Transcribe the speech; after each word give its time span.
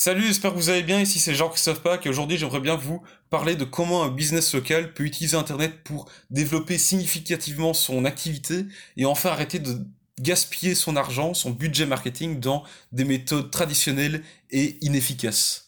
Salut, 0.00 0.22
j'espère 0.22 0.52
que 0.52 0.56
vous 0.58 0.70
allez 0.70 0.84
bien. 0.84 1.00
Ici 1.00 1.18
c'est 1.18 1.34
Jean-Christophe 1.34 1.82
Pack 1.82 2.06
et 2.06 2.08
aujourd'hui 2.08 2.38
j'aimerais 2.38 2.60
bien 2.60 2.76
vous 2.76 3.02
parler 3.30 3.56
de 3.56 3.64
comment 3.64 4.04
un 4.04 4.10
business 4.10 4.54
local 4.54 4.94
peut 4.94 5.02
utiliser 5.02 5.36
Internet 5.36 5.82
pour 5.82 6.08
développer 6.30 6.78
significativement 6.78 7.74
son 7.74 8.04
activité 8.04 8.64
et 8.96 9.06
enfin 9.06 9.30
arrêter 9.30 9.58
de 9.58 9.84
gaspiller 10.20 10.76
son 10.76 10.94
argent, 10.94 11.34
son 11.34 11.50
budget 11.50 11.84
marketing 11.84 12.38
dans 12.38 12.62
des 12.92 13.04
méthodes 13.04 13.50
traditionnelles 13.50 14.22
et 14.52 14.78
inefficaces. 14.82 15.67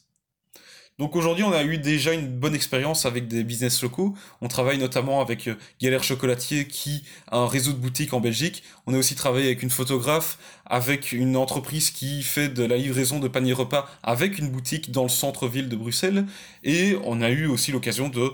Donc 1.00 1.16
aujourd'hui, 1.16 1.44
on 1.44 1.52
a 1.52 1.64
eu 1.64 1.78
déjà 1.78 2.12
une 2.12 2.28
bonne 2.28 2.54
expérience 2.54 3.06
avec 3.06 3.26
des 3.26 3.42
business 3.42 3.82
locaux. 3.82 4.14
On 4.42 4.48
travaille 4.48 4.76
notamment 4.76 5.22
avec 5.22 5.48
euh, 5.48 5.54
Galère 5.80 6.04
Chocolatier 6.04 6.66
qui 6.66 7.04
a 7.28 7.38
un 7.38 7.46
réseau 7.46 7.72
de 7.72 7.78
boutiques 7.78 8.12
en 8.12 8.20
Belgique. 8.20 8.62
On 8.86 8.92
a 8.92 8.98
aussi 8.98 9.14
travaillé 9.14 9.46
avec 9.46 9.62
une 9.62 9.70
photographe, 9.70 10.38
avec 10.66 11.12
une 11.12 11.38
entreprise 11.38 11.88
qui 11.90 12.22
fait 12.22 12.50
de 12.50 12.64
la 12.64 12.76
livraison 12.76 13.18
de 13.18 13.28
paniers 13.28 13.54
repas 13.54 13.88
avec 14.02 14.38
une 14.38 14.50
boutique 14.50 14.90
dans 14.90 15.04
le 15.04 15.08
centre-ville 15.08 15.70
de 15.70 15.76
Bruxelles. 15.76 16.26
Et 16.64 16.98
on 17.04 17.22
a 17.22 17.30
eu 17.30 17.46
aussi 17.46 17.72
l'occasion 17.72 18.10
de 18.10 18.32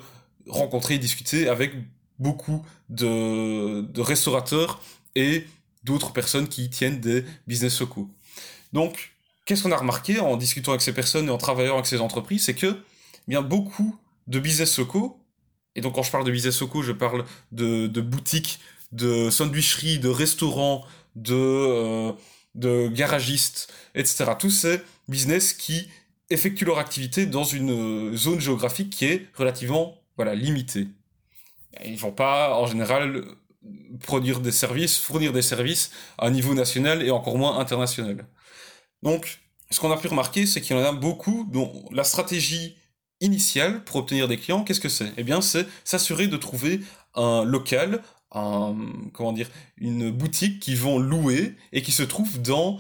rencontrer 0.49 0.95
et 0.95 0.99
discuter 0.99 1.49
avec 1.49 1.73
beaucoup 2.19 2.67
de, 2.89 3.83
de 3.83 4.01
restaurateurs 4.01 4.81
et 5.15 5.47
d'autres 5.85 6.13
personnes 6.13 6.49
qui 6.49 6.69
tiennent 6.69 6.99
des 6.99 7.25
business 7.47 7.79
locaux. 7.79 8.11
Donc, 8.73 9.16
qu'est-ce 9.47 9.63
qu'on 9.63 9.73
a 9.73 9.77
remarqué 9.77 10.21
en 10.21 10.37
discutant 10.37 10.73
avec 10.73 10.83
ces 10.83 10.93
personnes 10.93 11.29
et 11.29 11.31
en 11.31 11.39
travaillant 11.39 11.75
avec 11.75 11.87
ces 11.87 12.01
entreprises, 12.01 12.45
c'est 12.45 12.55
que 12.55 12.67
eh 12.67 13.31
bien 13.31 13.41
beaucoup 13.41 13.97
de 14.27 14.39
business 14.39 14.79
locaux, 14.79 15.19
et 15.75 15.81
donc 15.81 15.95
quand 15.95 16.03
je 16.03 16.11
parle 16.11 16.25
de 16.25 16.31
business 16.31 16.61
locaux, 16.61 16.83
je 16.83 16.93
parle 16.93 17.25
de, 17.53 17.87
boutiques, 18.01 18.61
de 18.93 19.31
sandwicheries, 19.31 19.99
de 19.99 20.09
restaurants, 20.09 20.85
de, 21.15 22.15
euh, 22.65 22.91
garagistes, 22.91 23.73
etc. 23.95 24.33
Tous 24.39 24.51
ces 24.51 24.81
business 25.09 25.53
qui 25.53 25.89
effectuent 26.31 26.65
leur 26.65 26.79
activité 26.79 27.27
dans 27.27 27.45
une 27.45 28.17
zone 28.17 28.41
géographique 28.41 28.91
qui 28.91 29.05
est 29.05 29.29
relativement 29.35 29.95
voilà, 30.17 30.35
limitée. 30.35 30.89
Ils 31.85 31.99
vont 31.99 32.11
pas, 32.11 32.59
en 32.59 32.67
général, 32.67 33.23
produire 34.03 34.41
des 34.41 34.51
services, 34.53 34.99
fournir 34.99 35.33
des 35.33 35.43
services 35.43 35.93
à 36.19 36.27
un 36.27 36.31
niveau 36.31 36.55
national 36.55 37.03
et 37.03 37.11
encore 37.11 37.37
moins 37.39 37.59
international. 37.59 38.27
Donc, 39.03 39.41
ce 39.71 39.81
qu'on 39.81 39.91
a 39.91 39.97
pu 39.97 40.09
remarquer, 40.09 40.47
c'est 40.47 40.61
qu'il 40.61 40.77
y 40.77 40.81
en 40.81 40.85
a 40.85 40.93
beaucoup 40.93 41.47
dont 41.51 41.89
la 41.93 42.05
stratégie 42.05 42.77
initiale 43.21 43.83
pour 43.85 43.97
obtenir 43.97 44.29
des 44.29 44.37
clients, 44.37 44.63
qu'est-ce 44.63 44.81
que 44.81 44.89
c'est? 44.89 45.13
Eh 45.17 45.25
bien, 45.25 45.41
c'est 45.41 45.67
s'assurer 45.85 46.27
de 46.27 46.37
trouver 46.37 46.81
un 47.15 47.45
local, 47.45 48.03
un, 48.33 48.77
comment 49.13 49.33
dire, 49.33 49.49
une 49.79 50.11
boutique 50.11 50.61
qui 50.61 50.75
vont 50.75 50.99
louer 50.99 51.55
et 51.73 51.83
qui 51.83 51.93
se 51.93 52.03
trouve 52.03 52.41
dans 52.43 52.79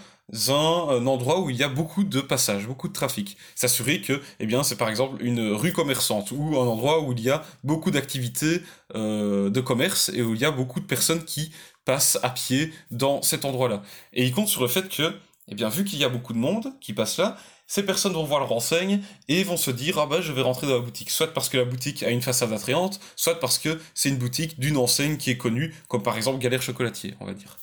un, 0.48 1.06
endroit 1.06 1.40
où 1.40 1.50
il 1.50 1.56
y 1.56 1.62
a 1.62 1.68
beaucoup 1.68 2.04
de 2.04 2.20
passages, 2.20 2.66
beaucoup 2.66 2.88
de 2.88 2.92
trafic. 2.92 3.36
S'assurer 3.54 4.00
que, 4.00 4.20
eh 4.40 4.46
bien, 4.46 4.62
c'est 4.62 4.76
par 4.76 4.88
exemple 4.88 5.24
une 5.24 5.52
rue 5.52 5.72
commerçante 5.72 6.32
ou 6.32 6.56
un 6.56 6.66
endroit 6.66 7.02
où 7.02 7.12
il 7.12 7.20
y 7.20 7.30
a 7.30 7.44
beaucoup 7.64 7.90
d'activités 7.90 8.62
euh, 8.94 9.50
de 9.50 9.60
commerce 9.60 10.10
et 10.10 10.22
où 10.22 10.34
il 10.34 10.40
y 10.40 10.44
a 10.44 10.50
beaucoup 10.50 10.80
de 10.80 10.86
personnes 10.86 11.24
qui 11.24 11.52
passent 11.84 12.18
à 12.22 12.30
pied 12.30 12.72
dans 12.90 13.22
cet 13.22 13.44
endroit-là. 13.44 13.82
Et 14.12 14.24
il 14.26 14.32
compte 14.32 14.48
sur 14.48 14.62
le 14.62 14.68
fait 14.68 14.88
que 14.88 15.14
eh 15.48 15.54
bien, 15.54 15.68
vu 15.68 15.84
qu'il 15.84 15.98
y 15.98 16.04
a 16.04 16.08
beaucoup 16.08 16.32
de 16.32 16.38
monde 16.38 16.72
qui 16.80 16.92
passe 16.92 17.18
là, 17.18 17.36
ces 17.66 17.84
personnes 17.84 18.12
vont 18.12 18.24
voir 18.24 18.40
leur 18.40 18.52
enseigne 18.52 19.02
et 19.28 19.42
vont 19.44 19.56
se 19.56 19.70
dire 19.70 19.98
ah 19.98 20.06
ben 20.06 20.20
je 20.20 20.32
vais 20.32 20.42
rentrer 20.42 20.66
dans 20.66 20.74
la 20.74 20.80
boutique 20.80 21.10
soit 21.10 21.32
parce 21.34 21.48
que 21.48 21.56
la 21.56 21.64
boutique 21.64 22.02
a 22.02 22.10
une 22.10 22.22
façade 22.22 22.52
attrayante 22.52 23.00
soit 23.16 23.40
parce 23.40 23.58
que 23.58 23.80
c'est 23.94 24.08
une 24.08 24.18
boutique 24.18 24.60
d'une 24.60 24.76
enseigne 24.76 25.16
qui 25.16 25.30
est 25.30 25.36
connue 25.36 25.74
comme 25.88 26.02
par 26.02 26.16
exemple 26.16 26.38
Galère 26.38 26.62
Chocolatier 26.62 27.14
on 27.20 27.26
va 27.26 27.34
dire. 27.34 27.58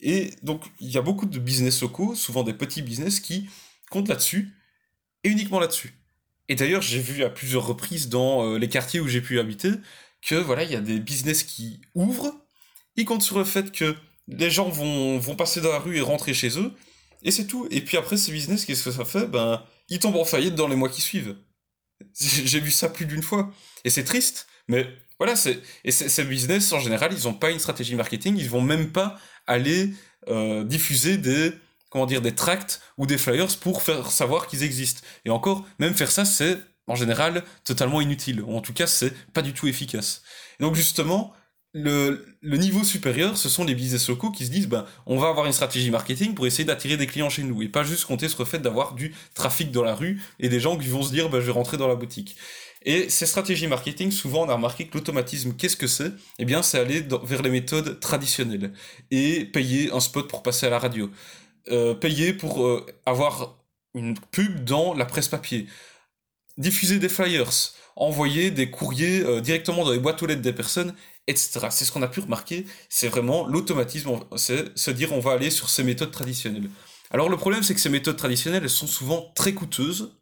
Et 0.00 0.30
donc 0.42 0.64
il 0.78 0.90
y 0.90 0.98
a 0.98 1.02
beaucoup 1.02 1.26
de 1.26 1.38
business 1.38 1.82
locaux 1.82 2.14
souvent 2.14 2.44
des 2.44 2.54
petits 2.54 2.82
business 2.82 3.18
qui 3.20 3.48
comptent 3.90 4.08
là-dessus 4.08 4.54
et 5.24 5.28
uniquement 5.28 5.58
là-dessus. 5.58 5.94
Et 6.48 6.54
d'ailleurs 6.54 6.82
j'ai 6.82 7.00
vu 7.00 7.24
à 7.24 7.30
plusieurs 7.30 7.66
reprises 7.66 8.08
dans 8.08 8.44
euh, 8.46 8.56
les 8.56 8.68
quartiers 8.68 9.00
où 9.00 9.08
j'ai 9.08 9.20
pu 9.20 9.40
habiter 9.40 9.72
que 10.22 10.36
voilà 10.36 10.62
il 10.62 10.70
y 10.70 10.76
a 10.76 10.80
des 10.80 11.00
business 11.00 11.42
qui 11.42 11.80
ouvrent. 11.96 12.32
Ils 12.96 13.04
comptent 13.04 13.22
sur 13.22 13.38
le 13.38 13.44
fait 13.44 13.72
que 13.72 13.96
les 14.28 14.50
gens 14.50 14.68
vont, 14.68 15.18
vont 15.18 15.34
passer 15.34 15.60
dans 15.60 15.72
la 15.72 15.80
rue 15.80 15.96
et 15.96 16.00
rentrer 16.00 16.34
chez 16.34 16.56
eux 16.58 16.72
et 17.22 17.30
c'est 17.30 17.46
tout. 17.46 17.66
Et 17.70 17.80
puis 17.80 17.96
après, 17.96 18.16
ce 18.16 18.30
business, 18.30 18.64
qu'est-ce 18.64 18.84
que 18.84 18.90
ça 18.90 19.04
fait? 19.04 19.26
Ben, 19.26 19.62
il 19.88 19.98
tombe 19.98 20.16
en 20.16 20.24
faillite 20.24 20.54
dans 20.54 20.68
les 20.68 20.76
mois 20.76 20.88
qui 20.88 21.00
suivent. 21.00 21.36
J'ai 22.18 22.60
vu 22.60 22.70
ça 22.70 22.88
plus 22.88 23.06
d'une 23.06 23.22
fois. 23.22 23.50
Et 23.84 23.90
c'est 23.90 24.04
triste, 24.04 24.46
mais 24.68 24.86
voilà, 25.18 25.36
c'est 25.36 25.60
et 25.84 25.92
ces 25.92 26.24
business 26.24 26.72
en 26.72 26.80
général, 26.80 27.12
ils 27.12 27.24
n'ont 27.24 27.34
pas 27.34 27.50
une 27.50 27.58
stratégie 27.58 27.94
marketing, 27.94 28.36
ils 28.38 28.48
vont 28.48 28.62
même 28.62 28.90
pas 28.90 29.18
aller 29.46 29.92
euh, 30.28 30.64
diffuser 30.64 31.18
des 31.18 31.52
comment 31.90 32.06
dire 32.06 32.22
des 32.22 32.34
tracts 32.34 32.80
ou 32.96 33.04
des 33.04 33.18
flyers 33.18 33.58
pour 33.58 33.82
faire 33.82 34.10
savoir 34.10 34.46
qu'ils 34.46 34.62
existent. 34.62 35.02
Et 35.24 35.30
encore, 35.30 35.66
même 35.78 35.94
faire 35.94 36.10
ça, 36.10 36.24
c'est 36.24 36.58
en 36.86 36.94
général 36.94 37.44
totalement 37.64 38.00
inutile. 38.00 38.40
Ou 38.40 38.56
en 38.56 38.60
tout 38.60 38.72
cas, 38.72 38.86
c'est 38.86 39.12
pas 39.32 39.42
du 39.42 39.52
tout 39.52 39.66
efficace. 39.66 40.22
Et 40.58 40.62
donc 40.62 40.74
justement, 40.74 41.34
le, 41.72 42.26
niveau 42.42 42.82
supérieur, 42.84 43.36
ce 43.36 43.48
sont 43.48 43.64
les 43.64 43.74
business 43.74 44.08
locaux 44.08 44.30
qui 44.30 44.46
se 44.46 44.50
disent, 44.50 44.68
ben, 44.68 44.86
on 45.06 45.18
va 45.18 45.28
avoir 45.28 45.46
une 45.46 45.52
stratégie 45.52 45.90
marketing 45.90 46.34
pour 46.34 46.46
essayer 46.46 46.64
d'attirer 46.64 46.96
des 46.96 47.06
clients 47.06 47.30
chez 47.30 47.42
nous 47.42 47.62
et 47.62 47.68
pas 47.68 47.84
juste 47.84 48.04
compter 48.04 48.28
sur 48.28 48.40
le 48.40 48.44
fait 48.46 48.58
d'avoir 48.58 48.94
du 48.94 49.14
trafic 49.34 49.70
dans 49.70 49.84
la 49.84 49.94
rue 49.94 50.20
et 50.40 50.48
des 50.48 50.60
gens 50.60 50.76
qui 50.76 50.88
vont 50.88 51.02
se 51.02 51.12
dire, 51.12 51.28
ben, 51.30 51.40
je 51.40 51.46
vais 51.46 51.52
rentrer 51.52 51.76
dans 51.76 51.88
la 51.88 51.94
boutique. 51.94 52.36
Et 52.82 53.10
ces 53.10 53.26
stratégies 53.26 53.66
marketing, 53.66 54.10
souvent, 54.10 54.46
on 54.46 54.48
a 54.48 54.54
remarqué 54.54 54.86
que 54.86 54.96
l'automatisme, 54.96 55.54
qu'est-ce 55.54 55.76
que 55.76 55.86
c'est? 55.86 56.12
Eh 56.38 56.44
bien, 56.44 56.62
c'est 56.62 56.78
aller 56.78 57.04
vers 57.24 57.42
les 57.42 57.50
méthodes 57.50 58.00
traditionnelles 58.00 58.72
et 59.10 59.44
payer 59.44 59.92
un 59.92 60.00
spot 60.00 60.28
pour 60.28 60.42
passer 60.42 60.66
à 60.66 60.70
la 60.70 60.78
radio, 60.78 61.10
euh, 61.68 61.94
payer 61.94 62.32
pour 62.32 62.64
euh, 62.64 62.86
avoir 63.04 63.58
une 63.94 64.18
pub 64.32 64.64
dans 64.64 64.94
la 64.94 65.04
presse 65.04 65.28
papier, 65.28 65.66
diffuser 66.56 66.98
des 66.98 67.10
flyers, 67.10 67.50
envoyer 67.96 68.50
des 68.50 68.70
courriers 68.70 69.20
euh, 69.20 69.40
directement 69.40 69.84
dans 69.84 69.92
les 69.92 69.98
boîtes 69.98 70.22
aux 70.22 70.26
lettres 70.26 70.40
des 70.40 70.52
personnes 70.54 70.94
C'est 71.38 71.84
ce 71.84 71.92
qu'on 71.92 72.02
a 72.02 72.08
pu 72.08 72.20
remarquer, 72.20 72.66
c'est 72.88 73.08
vraiment 73.08 73.46
l'automatisme, 73.46 74.10
c'est 74.36 74.76
se 74.76 74.90
dire 74.90 75.12
on 75.12 75.20
va 75.20 75.32
aller 75.32 75.50
sur 75.50 75.68
ces 75.68 75.82
méthodes 75.82 76.10
traditionnelles. 76.10 76.70
Alors 77.10 77.28
le 77.28 77.36
problème 77.36 77.62
c'est 77.62 77.74
que 77.74 77.80
ces 77.80 77.88
méthodes 77.88 78.16
traditionnelles, 78.16 78.62
elles 78.62 78.70
sont 78.70 78.86
souvent 78.86 79.32
très 79.34 79.52
coûteuses, 79.52 80.12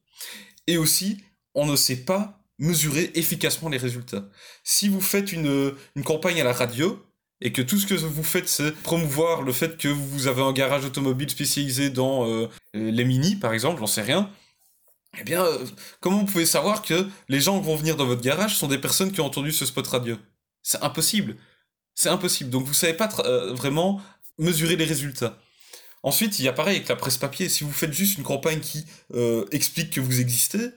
et 0.66 0.78
aussi 0.78 1.18
on 1.54 1.66
ne 1.66 1.76
sait 1.76 2.04
pas 2.04 2.40
mesurer 2.58 3.10
efficacement 3.14 3.68
les 3.68 3.78
résultats. 3.78 4.28
Si 4.64 4.88
vous 4.88 5.00
faites 5.00 5.32
une, 5.32 5.74
campagne 6.04 6.40
à 6.40 6.44
la 6.44 6.52
radio, 6.52 7.04
et 7.40 7.52
que 7.52 7.62
tout 7.62 7.78
ce 7.78 7.86
que 7.86 7.94
vous 7.94 8.24
faites, 8.24 8.48
c'est 8.48 8.72
promouvoir 8.82 9.42
le 9.42 9.52
fait 9.52 9.76
que 9.76 9.86
vous 9.86 10.26
avez 10.26 10.42
un 10.42 10.52
garage 10.52 10.84
automobile 10.84 11.30
spécialisé 11.30 11.88
dans 11.88 12.28
euh, 12.28 12.48
les 12.74 13.04
mini, 13.04 13.36
par 13.36 13.52
exemple, 13.52 13.78
j'en 13.78 13.86
sais 13.86 14.02
rien, 14.02 14.28
eh 15.20 15.24
bien, 15.24 15.44
euh, 15.44 15.64
comment 16.00 16.18
vous 16.18 16.26
pouvez 16.26 16.46
savoir 16.46 16.82
que 16.82 17.08
les 17.28 17.40
gens 17.40 17.58
qui 17.60 17.66
vont 17.66 17.76
venir 17.76 17.96
dans 17.96 18.06
votre 18.06 18.22
garage 18.22 18.56
sont 18.56 18.68
des 18.68 18.78
personnes 18.78 19.12
qui 19.12 19.20
ont 19.20 19.26
entendu 19.26 19.52
ce 19.52 19.66
spot 19.66 19.86
radio? 19.86 20.16
C'est 20.68 20.82
impossible. 20.82 21.36
C'est 21.94 22.10
impossible. 22.10 22.50
Donc 22.50 22.66
vous 22.66 22.74
savez 22.74 22.92
pas 22.92 23.08
euh, 23.20 23.54
vraiment 23.54 24.02
mesurer 24.38 24.76
les 24.76 24.84
résultats. 24.84 25.38
Ensuite, 26.02 26.38
il 26.38 26.44
y 26.44 26.48
a 26.48 26.52
pareil 26.52 26.76
avec 26.76 26.88
la 26.88 26.96
presse 26.96 27.16
papier. 27.16 27.48
Si 27.48 27.64
vous 27.64 27.72
faites 27.72 27.92
juste 27.92 28.18
une 28.18 28.24
campagne 28.24 28.60
qui 28.60 28.84
euh, 29.14 29.46
explique 29.50 29.90
que 29.94 30.00
vous 30.00 30.20
existez, 30.20 30.70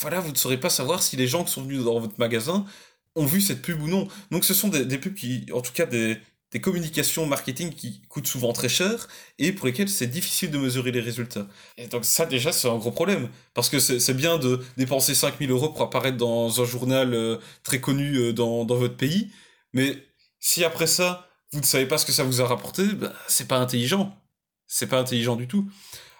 voilà, 0.00 0.18
vous 0.18 0.32
ne 0.32 0.36
saurez 0.36 0.58
pas 0.58 0.68
savoir 0.68 1.02
si 1.02 1.16
les 1.16 1.28
gens 1.28 1.44
qui 1.44 1.52
sont 1.52 1.62
venus 1.62 1.84
dans 1.84 2.00
votre 2.00 2.18
magasin 2.18 2.66
ont 3.14 3.24
vu 3.24 3.40
cette 3.40 3.62
pub 3.62 3.80
ou 3.80 3.86
non. 3.86 4.08
Donc 4.32 4.44
ce 4.44 4.52
sont 4.52 4.68
des, 4.68 4.98
pubs 4.98 5.14
qui, 5.14 5.46
en 5.52 5.60
tout 5.60 5.72
cas 5.72 5.86
des, 5.86 6.18
des, 6.52 6.60
communications 6.60 7.26
marketing 7.26 7.72
qui 7.72 8.02
coûtent 8.08 8.26
souvent 8.26 8.52
très 8.52 8.68
cher 8.68 9.08
et 9.38 9.52
pour 9.52 9.66
lesquelles 9.66 9.88
c'est 9.88 10.06
difficile 10.06 10.50
de 10.50 10.58
mesurer 10.58 10.92
les 10.92 11.00
résultats. 11.00 11.46
Et 11.76 11.86
donc 11.88 12.04
ça 12.04 12.26
déjà 12.26 12.52
c'est 12.52 12.68
un 12.68 12.76
gros 12.76 12.90
problème. 12.90 13.28
Parce 13.54 13.68
que 13.68 13.78
c'est 13.78 14.14
bien 14.14 14.38
de 14.38 14.64
dépenser 14.76 15.14
5000 15.14 15.50
euros 15.50 15.70
pour 15.70 15.82
apparaître 15.82 16.16
dans 16.16 16.60
un 16.60 16.64
journal 16.64 17.14
euh, 17.14 17.38
très 17.62 17.80
connu 17.80 18.16
euh, 18.16 18.32
dans, 18.32 18.64
dans, 18.64 18.76
votre 18.76 18.96
pays, 18.96 19.30
mais 19.72 19.96
si 20.40 20.64
après 20.64 20.86
ça, 20.86 21.28
vous 21.52 21.60
ne 21.60 21.64
savez 21.64 21.86
pas 21.86 21.98
ce 21.98 22.06
que 22.06 22.12
ça 22.12 22.24
vous 22.24 22.40
a 22.40 22.46
rapporté, 22.46 22.84
ben, 22.86 23.12
c'est 23.28 23.48
pas 23.48 23.58
intelligent. 23.58 24.16
C'est 24.66 24.86
pas 24.86 24.98
intelligent 24.98 25.36
du 25.36 25.48
tout. 25.48 25.68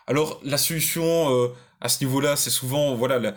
Alors 0.07 0.41
la 0.45 0.59
solution 0.59 1.35
euh, 1.35 1.49
à 1.81 1.89
ce 1.89 2.05
niveau-là, 2.05 2.37
c'est 2.37 2.51
souvent 2.51 2.95
voilà 2.95 3.35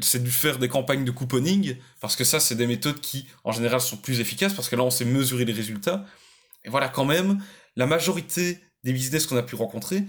c'est 0.00 0.22
de 0.22 0.28
faire 0.28 0.58
des 0.58 0.68
campagnes 0.68 1.04
de 1.04 1.10
couponing 1.10 1.76
parce 2.00 2.16
que 2.16 2.24
ça 2.24 2.40
c'est 2.40 2.54
des 2.54 2.66
méthodes 2.66 3.00
qui 3.00 3.26
en 3.44 3.52
général 3.52 3.80
sont 3.80 3.96
plus 3.96 4.20
efficaces 4.20 4.54
parce 4.54 4.68
que 4.68 4.76
là 4.76 4.84
on 4.84 4.90
sait 4.90 5.04
mesurer 5.04 5.44
les 5.44 5.52
résultats. 5.52 6.04
Et 6.64 6.68
voilà 6.68 6.88
quand 6.88 7.04
même 7.04 7.42
la 7.76 7.86
majorité 7.86 8.58
des 8.84 8.92
business 8.92 9.26
qu'on 9.26 9.36
a 9.36 9.42
pu 9.42 9.54
rencontrer, 9.54 10.04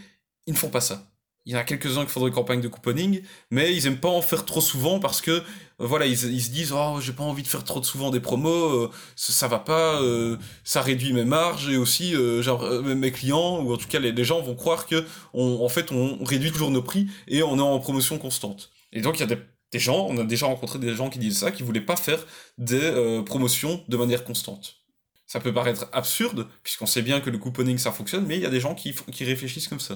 ils 0.48 0.54
ne 0.54 0.58
font 0.58 0.70
pas 0.70 0.82
ça. 0.82 1.12
Il 1.46 1.54
y 1.54 1.56
en 1.56 1.60
a 1.60 1.64
quelques-uns 1.64 2.06
qui 2.06 2.12
font 2.12 2.24
des 2.24 2.32
campagnes 2.32 2.62
de 2.62 2.68
couponing, 2.68 3.24
mais 3.50 3.76
ils 3.76 3.88
aiment 3.88 3.98
pas 3.98 4.10
en 4.10 4.22
faire 4.22 4.46
trop 4.46 4.62
souvent 4.62 5.00
parce 5.00 5.22
que, 5.22 5.32
euh, 5.32 5.42
voilà, 5.80 6.06
ils, 6.06 6.16
se 6.16 6.28
disent, 6.28 6.72
oh, 6.72 7.00
j'ai 7.02 7.14
pas 7.14 7.24
envie 7.24 7.42
de 7.42 7.48
faire 7.48 7.64
trop 7.64 7.82
souvent 7.82 8.12
des 8.12 8.20
promos, 8.20 8.84
euh, 8.84 8.92
ça, 9.16 9.48
va 9.48 9.58
pas, 9.58 10.00
euh, 10.04 10.38
ça 10.64 10.84
réduit 10.84 11.14
mes 11.14 11.26
marges 11.26 11.68
et 11.68 11.78
aussi, 11.78 12.14
genre, 12.44 12.70
mes 12.84 13.12
clients, 13.12 13.60
ou 13.64 13.74
en 13.74 13.78
tout 13.78 13.88
cas, 13.88 14.00
les, 14.00 14.24
gens 14.24 14.42
vont 14.42 14.56
croire 14.56 14.86
que, 14.86 15.04
en 15.34 15.70
fait, 15.70 15.92
on 15.92 16.24
réduit 16.24 16.52
toujours 16.52 16.70
nos 16.70 16.84
prix 16.84 17.08
et 17.28 17.42
on 17.42 17.58
est 17.58 17.62
en 17.62 17.80
promotion 17.80 18.20
constante. 18.20 18.70
Et 18.92 19.02
donc, 19.02 19.18
il 19.20 19.22
y 19.22 19.34
a 19.34 19.36
des, 19.36 19.80
gens, 19.80 20.06
on 20.10 20.18
a 20.20 20.24
déjà 20.24 20.46
rencontré 20.46 20.78
des 20.78 20.94
gens 20.94 21.10
qui 21.10 21.18
disent 21.18 21.40
ça, 21.40 21.52
qui 21.52 21.64
voulaient 21.64 21.82
pas 21.82 21.96
faire 21.96 22.24
des 22.60 23.24
promotions 23.26 23.84
de 23.88 23.98
manière 23.98 24.24
constante. 24.24 24.81
Ça 25.32 25.40
peut 25.40 25.54
paraître 25.54 25.88
absurde, 25.94 26.50
puisqu'on 26.62 26.86
sait 26.86 27.02
bien 27.02 27.22
que 27.22 27.30
le 27.30 27.38
couponing 27.38 27.78
ça 27.78 27.94
fonctionne, 27.94 28.26
mais 28.26 28.36
il 28.36 28.42
y 28.42 28.46
a 28.46 28.50
des 28.50 28.60
gens 28.60 28.76
qui, 28.76 28.94
qui 29.14 29.24
réfléchissent 29.24 29.70
comme 29.70 29.80
ça. 29.80 29.96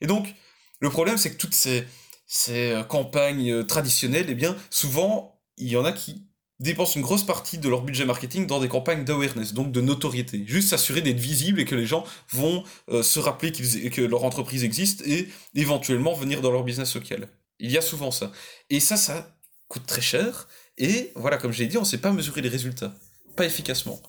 Et 0.00 0.06
donc, 0.06 0.34
Le 0.80 0.90
problème, 0.90 1.16
c'est 1.16 1.30
que 1.30 1.36
toutes 1.36 1.54
ces, 1.54 1.86
ces 2.26 2.72
euh, 2.72 2.82
campagnes 2.82 3.50
euh, 3.50 3.64
traditionnelles, 3.64 4.26
eh 4.28 4.34
bien, 4.34 4.56
souvent, 4.70 5.40
il 5.56 5.68
y 5.68 5.76
en 5.76 5.84
a 5.84 5.92
qui 5.92 6.26
dépensent 6.58 6.96
une 6.96 7.02
grosse 7.02 7.24
partie 7.24 7.58
de 7.58 7.68
leur 7.68 7.82
budget 7.82 8.04
marketing 8.04 8.46
dans 8.46 8.60
des 8.60 8.68
campagnes 8.68 9.04
d'awareness, 9.04 9.52
donc 9.52 9.72
de 9.72 9.80
notoriété. 9.80 10.44
Juste 10.46 10.68
s'assurer 10.70 11.02
d'être 11.02 11.18
visible 11.18 11.60
et 11.60 11.64
que 11.64 11.74
les 11.74 11.86
gens 11.86 12.04
vont 12.30 12.64
euh, 12.90 13.02
se 13.02 13.20
rappeler 13.20 13.52
que 13.52 14.02
leur 14.02 14.24
entreprise 14.24 14.64
existe 14.64 15.06
et 15.06 15.28
éventuellement 15.54 16.14
venir 16.14 16.40
dans 16.40 16.50
leur 16.50 16.64
business 16.64 16.94
local. 16.94 17.28
Il 17.58 17.70
y 17.70 17.78
a 17.78 17.82
souvent 17.82 18.10
ça. 18.10 18.32
Et 18.70 18.80
ça, 18.80 18.96
ça 18.96 19.34
coûte 19.68 19.86
très 19.86 20.02
cher. 20.02 20.48
Et 20.78 21.12
voilà, 21.14 21.36
comme 21.38 21.52
j'ai 21.52 21.66
dit, 21.66 21.78
on 21.78 21.82
ne 21.82 21.86
sait 21.86 21.98
pas 21.98 22.12
mesurer 22.12 22.42
les 22.42 22.48
résultats. 22.48 22.94
Pas 23.34 23.44
efficacement. 23.46 24.00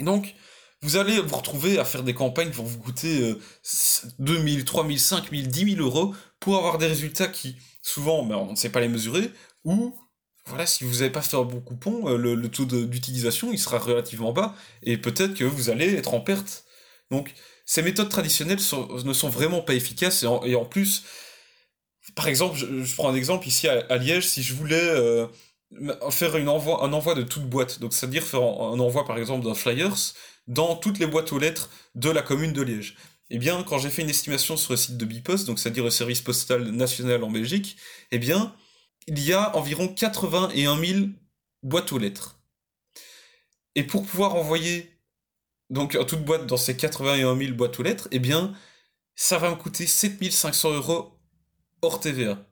Et 0.00 0.02
donc, 0.02 0.34
vous 0.80 0.96
allez 0.96 1.20
vous 1.20 1.36
retrouver 1.36 1.78
à 1.78 1.84
faire 1.84 2.02
des 2.02 2.14
campagnes 2.14 2.50
qui 2.50 2.56
vont 2.56 2.64
vous 2.64 2.78
coûter 2.78 3.36
2000, 4.18 4.64
3000, 4.64 4.98
5000, 4.98 5.48
10 5.48 5.74
000 5.76 5.86
euros 5.86 6.14
pour 6.40 6.56
avoir 6.56 6.78
des 6.78 6.86
résultats 6.86 7.28
qui, 7.28 7.56
souvent, 7.82 8.24
ben, 8.24 8.36
on 8.36 8.52
ne 8.52 8.56
sait 8.56 8.70
pas 8.70 8.80
les 8.80 8.88
mesurer, 8.88 9.30
ou, 9.64 9.94
voilà, 10.46 10.64
si 10.64 10.84
vous 10.84 10.94
n'avez 10.94 11.10
pas 11.10 11.20
fait 11.20 11.36
un 11.36 11.42
bon 11.42 11.60
coupon, 11.60 12.08
euh, 12.08 12.16
le, 12.16 12.48
taux 12.48 12.64
d'utilisation, 12.64 13.52
il 13.52 13.58
sera 13.58 13.78
relativement 13.78 14.32
bas, 14.32 14.54
et 14.82 14.96
peut-être 14.96 15.34
que 15.34 15.44
vous 15.44 15.68
allez 15.68 15.94
être 15.94 16.14
en 16.14 16.20
perte. 16.20 16.64
Donc, 17.10 17.34
ces 17.66 17.82
méthodes 17.82 18.08
traditionnelles 18.08 18.58
ne 19.04 19.12
sont 19.12 19.28
vraiment 19.28 19.60
pas 19.60 19.74
efficaces, 19.74 20.22
et 20.22 20.54
en, 20.54 20.64
plus, 20.64 21.04
par 22.14 22.26
exemple, 22.26 22.56
je, 22.58 22.94
prends 22.94 23.10
un 23.10 23.14
exemple 23.14 23.46
ici 23.46 23.68
à, 23.68 23.96
Liège, 23.98 24.26
si 24.26 24.42
je 24.42 24.54
voulais 24.54 24.80
euh, 24.80 25.26
faire 26.10 26.36
une 26.36 26.48
envoi, 26.48 26.84
un 26.84 26.92
envoi 26.92 27.14
de 27.14 27.22
toute 27.22 27.48
boîte, 27.48 27.78
donc 27.80 27.92
c'est-à-dire 27.92 28.24
faire 28.24 28.42
un, 28.42 28.78
envoi 28.80 29.04
par 29.04 29.18
exemple 29.18 29.44
d'un 29.44 29.54
flyers 29.54 30.14
dans 30.48 30.76
toutes 30.76 30.98
les 30.98 31.06
boîtes 31.06 31.32
aux 31.32 31.38
lettres 31.38 31.70
de 31.94 32.10
la 32.10 32.22
commune 32.22 32.52
de 32.52 32.62
Liège. 32.62 32.96
Eh 33.30 33.38
bien, 33.38 33.62
quand 33.62 33.78
j'ai 33.78 33.90
fait 33.90 34.02
une 34.02 34.10
estimation 34.10 34.56
sur 34.56 34.72
le 34.72 34.76
site 34.76 34.96
de 34.96 35.04
Bipost, 35.04 35.46
donc 35.46 35.60
c'est-à-dire 35.60 35.84
le 35.84 35.90
service 35.90 36.20
postal 36.20 36.70
national 36.70 37.22
en 37.22 37.30
Belgique, 37.30 37.76
eh 38.10 38.18
bien, 38.18 38.54
il 39.06 39.20
y 39.20 39.32
a 39.32 39.56
environ 39.56 39.86
81 39.88 40.76
000 40.84 41.06
boîtes 41.62 41.92
aux 41.92 41.98
lettres. 41.98 42.40
Et 43.76 43.84
pour 43.84 44.04
pouvoir 44.04 44.34
envoyer 44.34 44.90
donc 45.70 45.96
toute 46.08 46.24
boîte 46.24 46.46
dans 46.46 46.56
ces 46.56 46.76
81 46.76 47.36
000 47.36 47.54
boîtes 47.54 47.78
aux 47.78 47.84
lettres, 47.84 48.08
eh 48.10 48.18
bien, 48.18 48.52
ça 49.14 49.38
va 49.38 49.50
me 49.50 49.54
coûter 49.54 49.86
7500 49.86 50.72
euros 50.72 51.16
hors 51.82 52.00
TVA. 52.00 52.44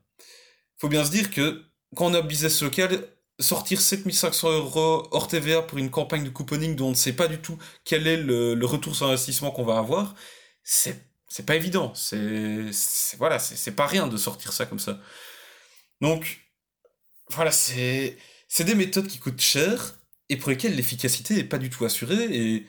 Faut 0.77 0.87
bien 0.87 1.03
se 1.03 1.11
dire 1.11 1.29
que 1.31 1.68
quand 1.95 2.07
on 2.07 2.13
a 2.13 2.21
business 2.21 2.61
local, 2.61 3.07
sortir 3.39 3.81
7500 3.81 4.51
euros 4.51 5.07
hors 5.11 5.27
TVA 5.27 5.61
pour 5.61 5.77
une 5.77 5.89
campagne 5.89 6.23
de 6.23 6.29
couponing 6.29 6.75
dont 6.75 6.87
on 6.87 6.91
ne 6.91 6.95
sait 6.95 7.13
pas 7.13 7.27
du 7.27 7.39
tout 7.39 7.57
quel 7.85 8.07
est 8.07 8.17
le, 8.17 8.65
retour 8.65 8.95
sur 8.95 9.07
investissement 9.07 9.51
qu'on 9.51 9.63
va 9.63 9.77
avoir, 9.77 10.15
c'est 10.63 11.07
c'est 11.27 11.45
pas 11.45 11.55
évident. 11.55 11.93
C'est 11.95 12.71
voilà, 13.17 13.39
c'est 13.39 13.71
pas 13.75 13.87
rien 13.87 14.07
de 14.07 14.17
sortir 14.17 14.53
ça 14.53 14.65
comme 14.65 14.79
ça. 14.79 14.99
Donc 16.01 16.41
voilà, 17.29 17.51
c'est 17.51 18.17
c'est 18.47 18.63
des 18.63 18.75
méthodes 18.75 19.07
qui 19.07 19.19
coûtent 19.19 19.41
cher 19.41 19.99
et 20.29 20.37
pour 20.37 20.49
lesquelles 20.49 20.75
l'efficacité 20.75 21.35
n'est 21.35 21.43
pas 21.43 21.57
du 21.59 21.69
tout 21.69 21.85
assurée 21.85 22.25
et 22.35 22.67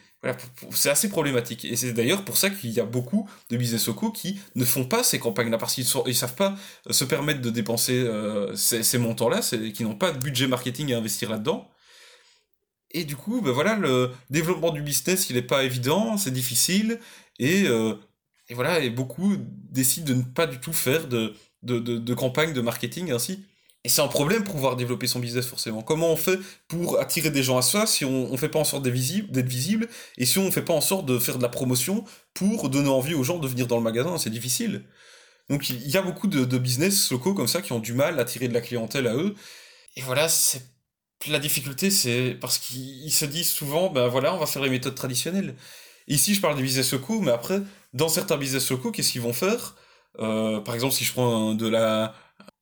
c'est 0.72 0.90
assez 0.90 1.08
problématique. 1.08 1.64
Et 1.64 1.76
c'est 1.76 1.92
d'ailleurs 1.92 2.24
pour 2.24 2.36
ça 2.36 2.50
qu'il 2.50 2.70
y 2.70 2.80
a 2.80 2.84
beaucoup 2.84 3.28
de 3.48 3.56
business 3.56 3.86
locaux 3.86 4.10
qui 4.10 4.38
ne 4.54 4.64
font 4.64 4.84
pas 4.84 5.02
ces 5.02 5.18
campagnes-là 5.18 5.56
parce 5.56 5.74
qu'ils 5.74 5.86
ne 6.06 6.12
savent 6.12 6.34
pas 6.34 6.56
se 6.90 7.04
permettre 7.04 7.40
de 7.40 7.50
dépenser 7.50 7.98
euh, 7.98 8.54
ces, 8.54 8.98
montants-là, 8.98 9.40
qui 9.72 9.82
n'ont 9.82 9.94
pas 9.96 10.12
de 10.12 10.18
budget 10.18 10.46
marketing 10.46 10.92
à 10.92 10.98
investir 10.98 11.30
là-dedans. 11.30 11.70
Et 12.90 13.04
du 13.04 13.16
coup, 13.16 13.40
ben 13.40 13.52
voilà, 13.52 13.76
le 13.76 14.10
développement 14.30 14.72
du 14.72 14.82
business, 14.82 15.30
il 15.30 15.36
n'est 15.36 15.42
pas 15.42 15.64
évident, 15.64 16.16
c'est 16.16 16.32
difficile, 16.32 16.98
et, 17.38 17.64
euh, 17.68 17.94
et, 18.48 18.54
voilà, 18.54 18.80
et 18.80 18.90
beaucoup 18.90 19.36
décident 19.38 20.08
de 20.08 20.14
ne 20.14 20.22
pas 20.22 20.46
du 20.48 20.58
tout 20.58 20.72
faire 20.72 21.06
de, 21.06 21.34
de, 21.62 21.78
de, 21.78 21.98
de 21.98 22.14
campagne 22.14 22.52
de 22.52 22.60
marketing 22.60 23.12
ainsi. 23.12 23.44
Et 23.82 23.88
c'est 23.88 24.02
un 24.02 24.08
problème 24.08 24.44
pour 24.44 24.54
pouvoir 24.54 24.76
développer 24.76 25.06
son 25.06 25.20
business 25.20 25.46
forcément. 25.46 25.80
Comment 25.80 26.12
on 26.12 26.16
fait 26.16 26.38
pour 26.68 27.00
attirer 27.00 27.30
des 27.30 27.42
gens 27.42 27.56
à 27.56 27.62
soi 27.62 27.86
si 27.86 28.04
on 28.04 28.30
ne 28.30 28.36
fait 28.36 28.50
pas 28.50 28.58
en 28.58 28.64
sorte 28.64 28.82
d'être 28.82 28.92
visible, 29.48 29.88
et 30.18 30.26
si 30.26 30.38
on 30.38 30.44
ne 30.44 30.50
fait 30.50 30.62
pas 30.62 30.74
en 30.74 30.82
sorte 30.82 31.06
de 31.06 31.18
faire 31.18 31.38
de 31.38 31.42
la 31.42 31.48
promotion 31.48 32.04
pour 32.34 32.68
donner 32.68 32.90
envie 32.90 33.14
aux 33.14 33.24
gens 33.24 33.38
de 33.38 33.48
venir 33.48 33.66
dans 33.66 33.78
le 33.78 33.82
magasin? 33.82 34.18
C'est 34.18 34.30
difficile. 34.30 34.84
Donc 35.48 35.70
il 35.70 35.90
y 35.90 35.96
a 35.96 36.02
beaucoup 36.02 36.28
de, 36.28 36.58
business 36.58 37.10
locaux 37.10 37.34
comme 37.34 37.48
ça 37.48 37.62
qui 37.62 37.72
ont 37.72 37.80
du 37.80 37.94
mal 37.94 38.18
à 38.18 38.22
attirer 38.22 38.48
de 38.48 38.54
la 38.54 38.60
clientèle 38.60 39.06
à 39.06 39.14
eux. 39.14 39.34
Et 39.96 40.02
voilà, 40.02 40.28
c'est 40.28 40.62
la 41.28 41.38
difficulté, 41.38 41.90
c'est 41.90 42.36
parce 42.40 42.58
qu'ils 42.58 43.12
se 43.12 43.24
disent 43.24 43.50
souvent, 43.50 43.90
ben 43.90 44.08
voilà, 44.08 44.34
on 44.34 44.38
va 44.38 44.46
faire 44.46 44.62
les 44.62 44.70
méthodes 44.70 44.94
traditionnelles. 44.94 45.56
Ici, 46.06 46.34
je 46.34 46.40
parle 46.40 46.56
des 46.56 46.62
business 46.62 46.92
locaux, 46.92 47.20
mais 47.20 47.30
après, 47.32 47.60
dans 47.94 48.08
certains 48.08 48.36
business 48.36 48.70
locaux, 48.70 48.90
qu'est-ce 48.90 49.12
qu'ils 49.12 49.20
vont 49.22 49.32
faire? 49.32 49.76
Euh, 50.18 50.60
Par 50.60 50.74
exemple, 50.74 50.94
si 50.94 51.04
je 51.04 51.12
prends 51.12 51.54
de 51.54 51.68
la 51.68 52.14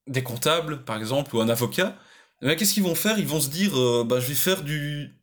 des 0.08 0.22
comptables, 0.22 0.84
par 0.84 0.96
exemple, 0.96 1.36
ou 1.36 1.40
un 1.40 1.48
avocat, 1.48 1.96
eh 2.42 2.56
qu'est-ce 2.56 2.74
qu'ils 2.74 2.82
vont 2.82 2.94
faire? 2.94 3.18
Ils 3.18 3.26
vont 3.26 3.40
se 3.40 3.48
dire, 3.48 3.78
euh, 3.78 4.04
bah, 4.04 4.20
je 4.20 4.26
vais 4.28 4.34
faire 4.34 4.62
du... 4.62 5.14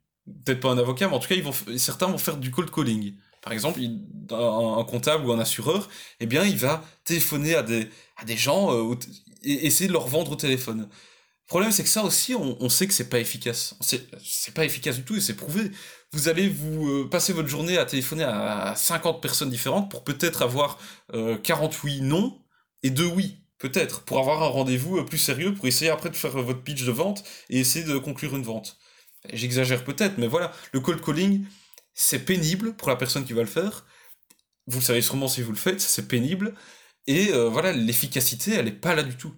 Peut-être 0.44 0.60
pas 0.60 0.70
un 0.70 0.78
avocat, 0.78 1.08
mais 1.08 1.14
en 1.14 1.18
tout 1.18 1.28
cas, 1.28 1.34
ils 1.34 1.42
vont... 1.42 1.54
certains 1.76 2.06
vont 2.06 2.18
faire 2.18 2.36
du 2.36 2.50
cold 2.50 2.70
calling. 2.70 3.14
Par 3.42 3.52
exemple, 3.52 3.80
un, 3.80 4.84
comptable 4.84 5.24
ou 5.24 5.32
un 5.32 5.38
assureur, 5.38 5.88
eh 6.20 6.26
bien, 6.26 6.44
il 6.44 6.56
va 6.56 6.84
téléphoner 7.04 7.54
à 7.54 7.62
des, 7.62 7.88
à 8.16 8.24
des 8.24 8.36
gens 8.36 8.72
euh, 8.74 8.96
et 9.42 9.66
essayer 9.66 9.86
de 9.86 9.92
leur 9.92 10.08
vendre 10.08 10.32
au 10.32 10.36
téléphone. 10.36 10.80
Le 10.80 11.48
problème, 11.48 11.70
c'est 11.70 11.84
que 11.84 11.88
ça 11.88 12.02
aussi, 12.02 12.34
on, 12.34 12.68
sait 12.68 12.88
que 12.88 12.92
c'est 12.92 13.08
pas 13.08 13.20
efficace. 13.20 13.76
C'est 13.80 14.52
pas 14.52 14.64
efficace 14.64 14.96
du 14.96 15.04
tout 15.04 15.16
et 15.16 15.20
c'est 15.20 15.36
prouvé. 15.36 15.70
Vous 16.12 16.28
allez 16.28 16.48
vous 16.48 16.88
euh, 16.88 17.08
passer 17.08 17.32
votre 17.32 17.48
journée 17.48 17.78
à 17.78 17.84
téléphoner 17.84 18.24
à, 18.24 18.74
50 18.74 19.22
personnes 19.22 19.50
différentes 19.50 19.90
pour 19.90 20.02
peut-être 20.02 20.42
avoir 20.42 20.78
48 21.44 22.00
non 22.00 22.42
et 22.82 22.90
2 22.90 23.06
oui. 23.06 23.45
Peut-être, 23.58 24.02
pour 24.02 24.18
avoir 24.18 24.42
un 24.42 24.48
rendez-vous 24.48 24.98
euh, 24.98 25.04
plus 25.04 25.18
sérieux, 25.18 25.54
pour 25.54 25.66
essayer 25.66 25.90
après 25.90 26.10
de 26.10 26.16
faire 26.16 26.36
euh, 26.36 26.42
votre 26.42 26.62
pitch 26.62 26.84
de 26.84 26.90
vente 26.92 27.24
et 27.48 27.60
essayer 27.60 27.84
de 27.84 27.96
conclure 27.96 28.36
une 28.36 28.42
vente. 28.42 28.78
J'exagère 29.32 29.84
peut-être, 29.84 30.18
mais 30.18 30.26
voilà, 30.26 30.52
le 30.72 30.80
cold 30.80 31.00
calling, 31.02 31.44
c'est 31.94 32.24
pénible 32.24 32.74
pour 32.74 32.88
la 32.88 32.96
personne 32.96 33.24
qui 33.24 33.32
va 33.32 33.40
le 33.40 33.48
faire. 33.48 33.86
Vous 34.66 34.80
le 34.80 34.84
savez 34.84 35.00
sûrement 35.00 35.28
si 35.28 35.42
vous 35.42 35.52
le 35.52 35.56
faites, 35.56 35.80
c'est 35.80 36.06
pénible. 36.06 36.54
Et 37.06 37.32
euh, 37.32 37.48
voilà, 37.48 37.72
l'efficacité, 37.72 38.52
elle 38.52 38.66
n'est 38.66 38.72
pas 38.72 38.94
là 38.94 39.02
du 39.02 39.16
tout. 39.16 39.32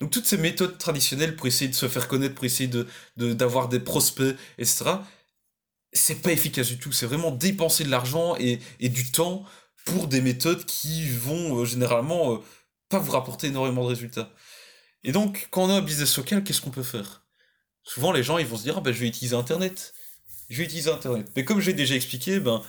Donc 0.00 0.10
toutes 0.10 0.26
ces 0.26 0.36
méthodes 0.36 0.78
traditionnelles 0.78 1.34
pour 1.36 1.46
essayer 1.46 1.68
de 1.68 1.74
se 1.74 1.88
faire 1.88 2.06
connaître, 2.06 2.34
pour 2.34 2.44
essayer 2.44 2.68
de 2.68 2.86
d'avoir 3.16 3.68
des 3.68 3.80
prospects, 3.80 4.36
etc., 4.58 4.84
c'est 5.92 6.20
pas 6.22 6.32
efficace 6.32 6.68
du 6.68 6.78
tout. 6.78 6.92
C'est 6.92 7.06
vraiment 7.06 7.30
dépenser 7.30 7.84
de 7.84 7.90
l'argent 7.90 8.36
et, 8.38 8.60
et, 8.80 8.90
du 8.90 9.10
temps 9.10 9.44
pour 9.86 10.08
des 10.08 10.20
méthodes 10.20 10.64
qui 10.66 11.08
vont 11.08 11.64
généralement 11.64 12.42
pas 12.88 12.98
vous 12.98 13.12
rapporter 13.12 13.48
énormément 13.48 13.82
de 13.82 13.88
résultats. 13.88 14.30
Et 15.04 15.12
donc, 15.12 15.48
quand 15.50 15.64
on 15.64 15.70
a 15.70 15.74
un 15.74 15.82
business 15.82 16.16
local, 16.16 16.44
qu'est-ce 16.44 16.60
qu'on 16.60 16.70
peut 16.70 16.82
faire? 16.82 17.22
Souvent, 17.84 18.12
les 18.12 18.22
gens, 18.22 18.38
ils 18.38 18.46
vont 18.46 18.56
se 18.56 18.62
dire, 18.62 18.78
ah 18.78 18.80
ben, 18.80 18.92
je 18.92 19.00
vais 19.00 19.06
utiliser 19.06 19.36
Internet. 19.36 19.94
Je 20.48 20.58
vais 20.58 20.64
utiliser 20.64 20.90
Internet. 20.90 21.30
Mais 21.36 21.44
comme 21.44 21.60
j'ai 21.60 21.72
déjà 21.72 21.94
expliqué, 21.94 22.40
ben, 22.40 22.62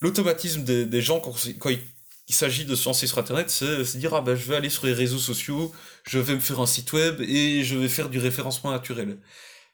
l'automatisme 0.00 0.62
des, 0.64 1.02
gens, 1.02 1.20
quand, 1.20 1.34
il, 1.70 2.34
s'agit 2.34 2.64
de 2.64 2.74
se 2.74 2.86
lancer 2.86 3.06
sur 3.06 3.18
Internet, 3.18 3.50
c'est 3.50 3.84
se 3.84 3.96
dire, 3.96 4.14
ah 4.14 4.20
ben, 4.20 4.34
je 4.34 4.44
vais 4.44 4.56
aller 4.56 4.70
sur 4.70 4.86
les 4.86 4.92
réseaux 4.92 5.18
sociaux, 5.18 5.72
je 6.06 6.18
vais 6.18 6.34
me 6.34 6.40
faire 6.40 6.60
un 6.60 6.66
site 6.66 6.92
web 6.92 7.20
et 7.22 7.64
je 7.64 7.76
vais 7.76 7.88
faire 7.88 8.10
du 8.10 8.18
référencement 8.18 8.70
naturel. 8.70 9.18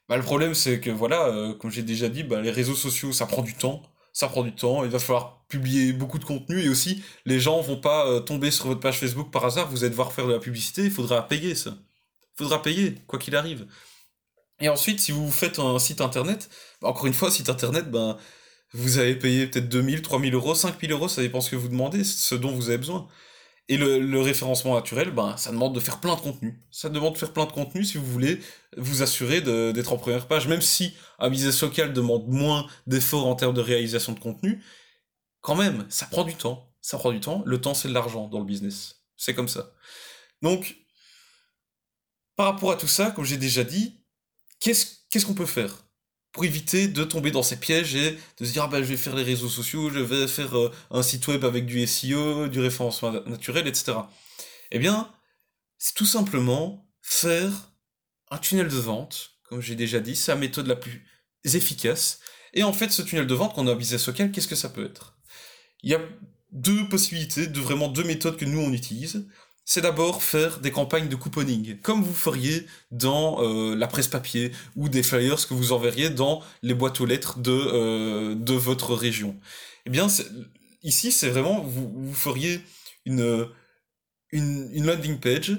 Ben, 0.07 0.17
le 0.17 0.23
problème, 0.23 0.55
c'est 0.55 0.79
que, 0.79 0.91
voilà, 0.91 1.27
euh, 1.27 1.53
comme 1.53 1.71
j'ai 1.71 1.83
déjà 1.83 2.09
dit, 2.09 2.23
ben, 2.23 2.41
les 2.41 2.51
réseaux 2.51 2.75
sociaux, 2.75 3.11
ça 3.11 3.25
prend 3.25 3.41
du 3.41 3.55
temps 3.55 3.83
ça 4.15 4.29
prend 4.29 4.43
du 4.43 4.55
temps, 4.55 4.85
il 4.85 4.89
va 4.89 4.97
falloir 4.97 5.45
publier 5.49 5.91
beaucoup 5.91 6.19
de 6.19 6.23
contenu 6.23 6.63
et 6.63 6.69
aussi 6.69 7.03
les 7.25 7.41
gens 7.41 7.59
vont 7.59 7.75
pas 7.75 8.07
euh, 8.07 8.21
tomber 8.21 8.49
sur 8.49 8.67
votre 8.67 8.79
page 8.79 8.97
Facebook 8.97 9.29
par 9.29 9.43
hasard, 9.43 9.69
vous 9.69 9.83
allez 9.83 9.89
devoir 9.89 10.13
faire 10.13 10.25
de 10.25 10.31
la 10.31 10.39
publicité, 10.39 10.85
il 10.85 10.91
faudra 10.91 11.27
payer 11.27 11.53
ça. 11.53 11.71
Il 12.39 12.43
faudra 12.43 12.61
payer, 12.61 12.95
quoi 13.07 13.19
qu'il 13.19 13.35
arrive. 13.35 13.67
Et 14.61 14.69
ensuite, 14.69 15.01
si 15.01 15.11
vous 15.11 15.29
faites 15.29 15.59
un 15.59 15.77
site 15.79 15.99
internet, 15.99 16.49
encore 16.81 17.07
une 17.07 17.13
fois, 17.13 17.29
site 17.29 17.49
internet, 17.49 17.91
ben, 17.91 18.17
vous 18.71 18.99
avez 18.99 19.15
payé 19.15 19.47
peut-être 19.47 19.67
2000, 19.67 20.01
3000 20.01 20.33
euros, 20.33 20.55
5000 20.55 20.93
euros, 20.93 21.09
ça 21.09 21.21
dépend 21.21 21.41
ce 21.41 21.51
que 21.51 21.57
vous 21.57 21.67
demandez, 21.67 22.05
ce 22.05 22.35
dont 22.35 22.53
vous 22.53 22.69
avez 22.69 22.77
besoin. 22.77 23.09
Et 23.67 23.77
le, 23.77 24.21
référencement 24.21 24.75
naturel, 24.75 25.09
ben, 25.09 25.35
ça 25.37 25.51
demande 25.51 25.73
de 25.73 25.79
faire 25.79 25.99
plein 25.99 26.15
de 26.15 26.21
contenu. 26.21 26.61
Ça 26.69 26.87
demande 26.89 27.13
de 27.13 27.17
faire 27.17 27.33
plein 27.33 27.45
de 27.45 27.51
contenu 27.51 27.83
si 27.83 27.97
vous 27.97 28.05
voulez 28.05 28.39
vous 28.77 29.01
assurer 29.01 29.41
d'être 29.41 29.91
en 29.91 29.97
première 29.97 30.27
page, 30.27 30.47
même 30.47 30.61
si 30.61 30.93
un 31.17 31.31
business 31.31 31.61
local 31.63 31.91
demande 31.91 32.27
moins 32.27 32.67
d'efforts 32.85 33.25
en 33.25 33.33
termes 33.35 33.55
de 33.55 33.61
réalisation 33.61 34.13
de 34.13 34.19
contenu, 34.19 34.63
quand 35.41 35.55
même, 35.55 35.85
ça 35.89 36.05
prend 36.05 36.23
du 36.23 36.35
temps. 36.35 36.71
Ça 36.81 36.99
prend 36.99 37.11
du 37.11 37.19
temps. 37.19 37.41
Le 37.45 37.59
temps, 37.59 37.73
c'est 37.73 37.87
de 37.87 37.93
l'argent 37.93 38.27
dans 38.27 38.39
le 38.39 38.45
business. 38.45 39.03
C'est 39.17 39.33
comme 39.33 39.47
ça. 39.47 39.71
Donc, 40.43 40.77
par 42.35 42.47
rapport 42.47 42.71
à 42.71 42.75
tout 42.75 42.87
ça, 42.87 43.11
comme 43.11 43.25
j'ai 43.25 43.37
déjà 43.37 43.63
dit, 43.63 43.99
qu'est-ce 44.59 45.25
qu'on 45.25 45.33
peut 45.33 45.45
faire? 45.45 45.84
Pour 46.35 46.43
éviter 46.43 46.89
de 46.89 47.05
tomber 47.05 47.31
dans 47.31 47.43
ces 47.43 47.55
pièges 47.55 47.95
et 47.95 48.11
de 48.11 48.45
se 48.45 48.51
dire 48.51 48.63
ah 48.63 48.67
ben, 48.67 48.83
je 48.83 48.89
vais 48.89 48.97
faire 48.97 49.15
les 49.15 49.23
réseaux 49.23 49.47
sociaux, 49.47 49.89
je 49.89 49.99
vais 49.99 50.27
faire 50.27 50.57
euh, 50.57 50.69
un 50.91 51.01
site 51.01 51.25
web 51.29 51.45
avec 51.45 51.65
du 51.65 51.87
SEO, 51.87 52.49
du 52.49 52.59
référencement 52.59 53.13
naturel, 53.25 53.67
etc. 53.67 53.93
Eh 54.71 54.77
bien, 54.77 55.09
c'est 55.77 55.93
tout 55.93 56.05
simplement 56.05 56.91
faire 57.01 57.71
un 58.31 58.37
tunnel 58.37 58.67
de 58.67 58.75
vente, 58.75 59.31
comme 59.43 59.61
j'ai 59.61 59.75
déjà 59.75 60.01
dit, 60.01 60.13
c'est 60.13 60.33
la 60.33 60.37
méthode 60.37 60.67
la 60.67 60.75
plus 60.75 61.07
efficace. 61.45 62.19
Et 62.53 62.63
en 62.63 62.73
fait, 62.73 62.91
ce 62.91 63.01
tunnel 63.01 63.27
de 63.27 63.33
vente 63.33 63.55
qu'on 63.55 63.67
a 63.67 63.71
en 63.71 63.75
business 63.77 64.05
local, 64.05 64.33
qu'est-ce 64.33 64.49
que 64.49 64.55
ça 64.55 64.67
peut 64.67 64.83
être? 64.83 65.17
Il 65.83 65.91
y 65.91 65.95
a 65.95 66.01
deux 66.51 66.89
possibilités, 66.89 67.47
de 67.47 67.61
vraiment 67.61 67.87
deux 67.87 68.03
méthodes 68.03 68.35
que 68.35 68.43
nous 68.43 68.59
on 68.59 68.73
utilise. 68.73 69.25
C'est 69.65 69.81
d'abord 69.81 70.21
faire 70.23 70.59
des 70.59 70.71
campagnes 70.71 71.09
de 71.09 71.15
couponing, 71.15 71.79
comme 71.81 72.03
vous 72.03 72.13
feriez 72.13 72.67
dans 72.91 73.41
euh, 73.41 73.75
la 73.75 73.87
presse 73.87 74.07
papier 74.07 74.51
ou 74.75 74.89
des 74.89 75.01
flyers 75.01 75.47
que 75.47 75.55
vous 75.55 75.71
enverriez 75.71 76.11
dans 76.11 76.43
les 76.61 76.75
boîtes 76.75 77.01
aux 77.01 77.05
lettres 77.05 77.39
de, 77.39 77.51
euh, 77.51 78.35
de 78.35 78.53
votre 78.53 78.93
région. 78.93 79.35
Eh 79.87 79.89
bien, 79.89 80.07
ici, 80.83 81.11
c'est 81.11 81.29
vraiment, 81.29 81.61
vous, 81.61 81.91
vous 81.95 82.13
feriez 82.13 82.61
une, 83.05 83.49
une, 84.31 84.69
une 84.71 84.85
landing 84.85 85.19
page 85.19 85.57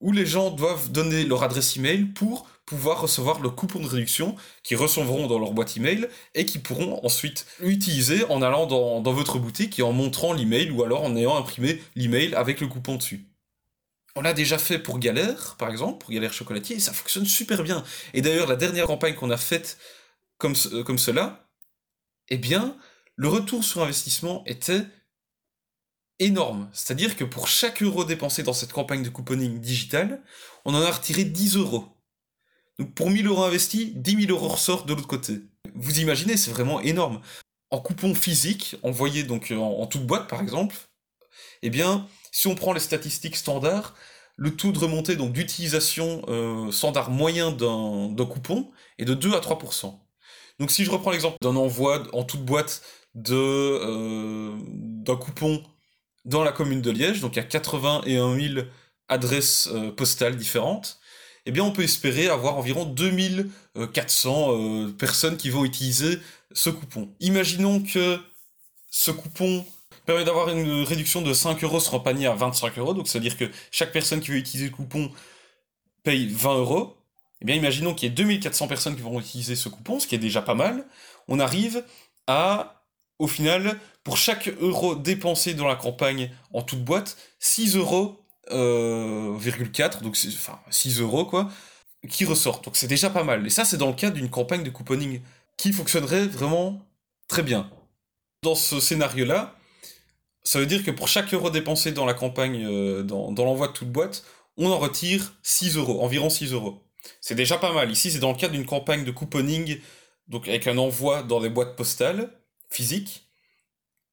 où 0.00 0.12
les 0.12 0.26
gens 0.26 0.50
doivent 0.50 0.90
donner 0.90 1.24
leur 1.24 1.42
adresse 1.42 1.76
email 1.76 2.04
pour 2.06 2.46
pouvoir 2.68 3.00
recevoir 3.00 3.40
le 3.40 3.48
coupon 3.48 3.80
de 3.80 3.86
réduction 3.86 4.36
qu'ils 4.62 4.76
recevront 4.76 5.26
dans 5.26 5.38
leur 5.38 5.52
boîte 5.52 5.78
email 5.78 6.06
et 6.34 6.44
qui 6.44 6.58
pourront 6.58 7.02
ensuite 7.02 7.46
l'utiliser 7.60 8.24
en 8.24 8.42
allant 8.42 8.66
dans, 8.66 9.12
votre 9.12 9.38
boutique 9.38 9.78
et 9.78 9.82
en 9.82 9.92
montrant 9.92 10.34
l'email 10.34 10.70
ou 10.70 10.82
alors 10.84 11.02
en 11.02 11.16
ayant 11.16 11.38
imprimé 11.38 11.82
l'email 11.96 12.34
avec 12.34 12.60
le 12.60 12.66
coupon 12.66 12.96
dessus. 12.96 13.24
On 14.16 14.20
l'a 14.20 14.34
déjà 14.34 14.58
fait 14.58 14.78
pour 14.78 14.98
Galère, 14.98 15.56
par 15.58 15.70
exemple, 15.70 16.04
pour 16.04 16.10
Galère 16.10 16.34
Chocolatier, 16.34 16.76
et 16.76 16.80
ça 16.80 16.92
fonctionne 16.92 17.24
super 17.24 17.62
bien. 17.62 17.84
Et 18.12 18.20
d'ailleurs, 18.20 18.48
la 18.48 18.56
dernière 18.56 18.86
campagne 18.86 19.14
qu'on 19.14 19.30
a 19.30 19.38
faite 19.38 19.78
comme, 20.36 20.54
comme 20.84 20.98
cela, 20.98 21.48
eh 22.28 22.36
bien, 22.36 22.76
le 23.16 23.28
retour 23.28 23.64
sur 23.64 23.82
investissement 23.82 24.42
était 24.44 24.84
énorme. 26.18 26.68
C'est-à-dire 26.74 27.16
que 27.16 27.24
pour 27.24 27.48
chaque 27.48 27.82
euro 27.82 28.04
dépensé 28.04 28.42
dans 28.42 28.52
cette 28.52 28.72
campagne 28.72 29.02
de 29.02 29.08
couponing 29.08 29.58
digital, 29.58 30.20
on 30.66 30.74
en 30.74 30.82
a 30.82 30.90
retiré 30.90 31.24
10 31.24 31.56
euros. 31.56 31.97
Donc 32.78 32.94
pour 32.94 33.10
1000 33.10 33.26
euros 33.26 33.44
investis, 33.44 33.92
10 33.94 34.26
000 34.26 34.30
euros 34.30 34.48
ressortent 34.48 34.86
de 34.86 34.94
l'autre 34.94 35.08
côté. 35.08 35.40
Vous 35.74 36.00
imaginez, 36.00 36.36
c'est 36.36 36.50
vraiment 36.50 36.80
énorme. 36.80 37.20
En 37.70 37.80
coupon 37.80 38.14
physique, 38.14 38.76
envoyé 38.82 39.24
donc 39.24 39.52
en, 39.56 39.86
toute 39.86 40.06
boîte 40.06 40.28
par 40.28 40.40
exemple, 40.40 40.74
eh 41.62 41.70
bien, 41.70 42.06
si 42.32 42.46
on 42.46 42.54
prend 42.54 42.72
les 42.72 42.80
statistiques 42.80 43.36
standards, 43.36 43.94
le 44.36 44.54
taux 44.56 44.72
de 44.72 44.78
remontée 44.78 45.16
donc 45.16 45.32
d'utilisation 45.32 46.22
euh, 46.28 46.70
standard 46.70 47.10
moyen 47.10 47.50
d'un 47.50 48.26
coupon 48.26 48.70
est 48.98 49.04
de 49.04 49.14
2 49.14 49.34
à 49.34 49.40
3%. 49.40 49.98
Donc 50.60 50.70
si 50.70 50.84
je 50.84 50.90
reprends 50.90 51.10
l'exemple 51.10 51.36
d'un 51.42 51.56
envoi 51.56 52.04
en 52.12 52.24
toute 52.24 52.44
boîte 52.44 52.82
de 53.14 53.34
euh, 53.34 54.56
d'un 54.64 55.16
coupon 55.16 55.62
dans 56.24 56.44
la 56.44 56.52
commune 56.52 56.82
de 56.82 56.90
Liège, 56.90 57.20
donc 57.20 57.34
il 57.34 57.38
y 57.38 57.42
a 57.42 57.44
81 57.44 58.38
000 58.38 58.66
adresses 59.08 59.68
euh, 59.72 59.90
postales 59.90 60.36
différentes, 60.36 61.00
eh 61.48 61.60
on 61.60 61.70
peut 61.72 61.82
espérer 61.82 62.28
avoir 62.28 62.56
environ 62.56 62.84
2400 62.84 64.52
euh, 64.52 64.92
personnes 64.92 65.36
qui 65.36 65.50
vont 65.50 65.64
utiliser 65.64 66.18
ce 66.52 66.68
coupon. 66.70 67.08
Imaginons 67.20 67.82
que 67.82 68.18
ce 68.90 69.10
coupon 69.10 69.64
permet 70.04 70.24
d'avoir 70.24 70.50
une 70.50 70.82
réduction 70.82 71.22
de 71.22 71.32
5 71.32 71.62
euros 71.64 71.80
sur 71.80 71.94
un 71.94 72.00
panier 72.00 72.26
à 72.26 72.34
25 72.34 72.78
euros, 72.78 72.94
donc 72.94 73.08
c'est-à-dire 73.08 73.36
que 73.36 73.50
chaque 73.70 73.92
personne 73.92 74.20
qui 74.20 74.30
veut 74.30 74.36
utiliser 74.36 74.68
le 74.68 74.74
coupon 74.74 75.10
paye 76.02 76.28
20 76.28 76.58
euros. 76.58 76.96
Eh 77.40 77.44
bien 77.44 77.54
imaginons 77.54 77.94
qu'il 77.94 78.08
y 78.08 78.12
ait 78.12 78.14
2400 78.14 78.68
personnes 78.68 78.96
qui 78.96 79.02
vont 79.02 79.18
utiliser 79.20 79.56
ce 79.56 79.68
coupon, 79.68 80.00
ce 80.00 80.06
qui 80.06 80.14
est 80.14 80.18
déjà 80.18 80.42
pas 80.42 80.54
mal. 80.54 80.86
On 81.28 81.40
arrive 81.40 81.84
à, 82.26 82.84
au 83.18 83.26
final, 83.26 83.78
pour 84.04 84.16
chaque 84.16 84.48
euro 84.60 84.96
dépensé 84.96 85.54
dans 85.54 85.68
la 85.68 85.76
campagne 85.76 86.30
en 86.52 86.62
toute 86.62 86.84
boîte, 86.84 87.16
6 87.38 87.76
euros 87.76 88.20
euh, 88.50 89.38
4, 89.72 90.02
donc 90.02 90.16
enfin 90.28 90.58
6 90.70 91.00
euros 91.00 91.24
quoi, 91.24 91.50
qui 92.08 92.24
ressortent. 92.24 92.64
Donc 92.64 92.76
c'est 92.76 92.86
déjà 92.86 93.10
pas 93.10 93.24
mal. 93.24 93.46
Et 93.46 93.50
ça, 93.50 93.64
c'est 93.64 93.76
dans 93.76 93.88
le 93.88 93.94
cadre 93.94 94.16
d'une 94.16 94.30
campagne 94.30 94.62
de 94.62 94.70
couponing 94.70 95.20
qui 95.56 95.72
fonctionnerait 95.72 96.26
vraiment 96.26 96.80
très 97.28 97.42
bien. 97.42 97.70
Dans 98.42 98.54
ce 98.54 98.80
scénario-là, 98.80 99.54
ça 100.42 100.60
veut 100.60 100.66
dire 100.66 100.84
que 100.84 100.90
pour 100.90 101.08
chaque 101.08 101.32
euro 101.34 101.50
dépensé 101.50 101.92
dans 101.92 102.06
la 102.06 102.14
campagne, 102.14 102.64
euh, 102.64 103.02
dans, 103.02 103.32
dans 103.32 103.44
l'envoi 103.44 103.68
de 103.68 103.72
toute 103.72 103.90
boîte, 103.90 104.24
on 104.56 104.70
en 104.70 104.78
retire 104.78 105.34
6 105.42 105.76
euros, 105.76 106.02
environ 106.02 106.30
6 106.30 106.52
euros. 106.52 106.82
C'est 107.20 107.34
déjà 107.34 107.58
pas 107.58 107.72
mal. 107.72 107.90
Ici, 107.90 108.10
c'est 108.10 108.18
dans 108.18 108.32
le 108.32 108.38
cadre 108.38 108.54
d'une 108.54 108.66
campagne 108.66 109.04
de 109.04 109.10
couponing, 109.10 109.80
donc 110.28 110.48
avec 110.48 110.66
un 110.66 110.78
envoi 110.78 111.22
dans 111.22 111.40
des 111.40 111.48
boîtes 111.48 111.76
postales 111.76 112.30
physiques, 112.70 113.28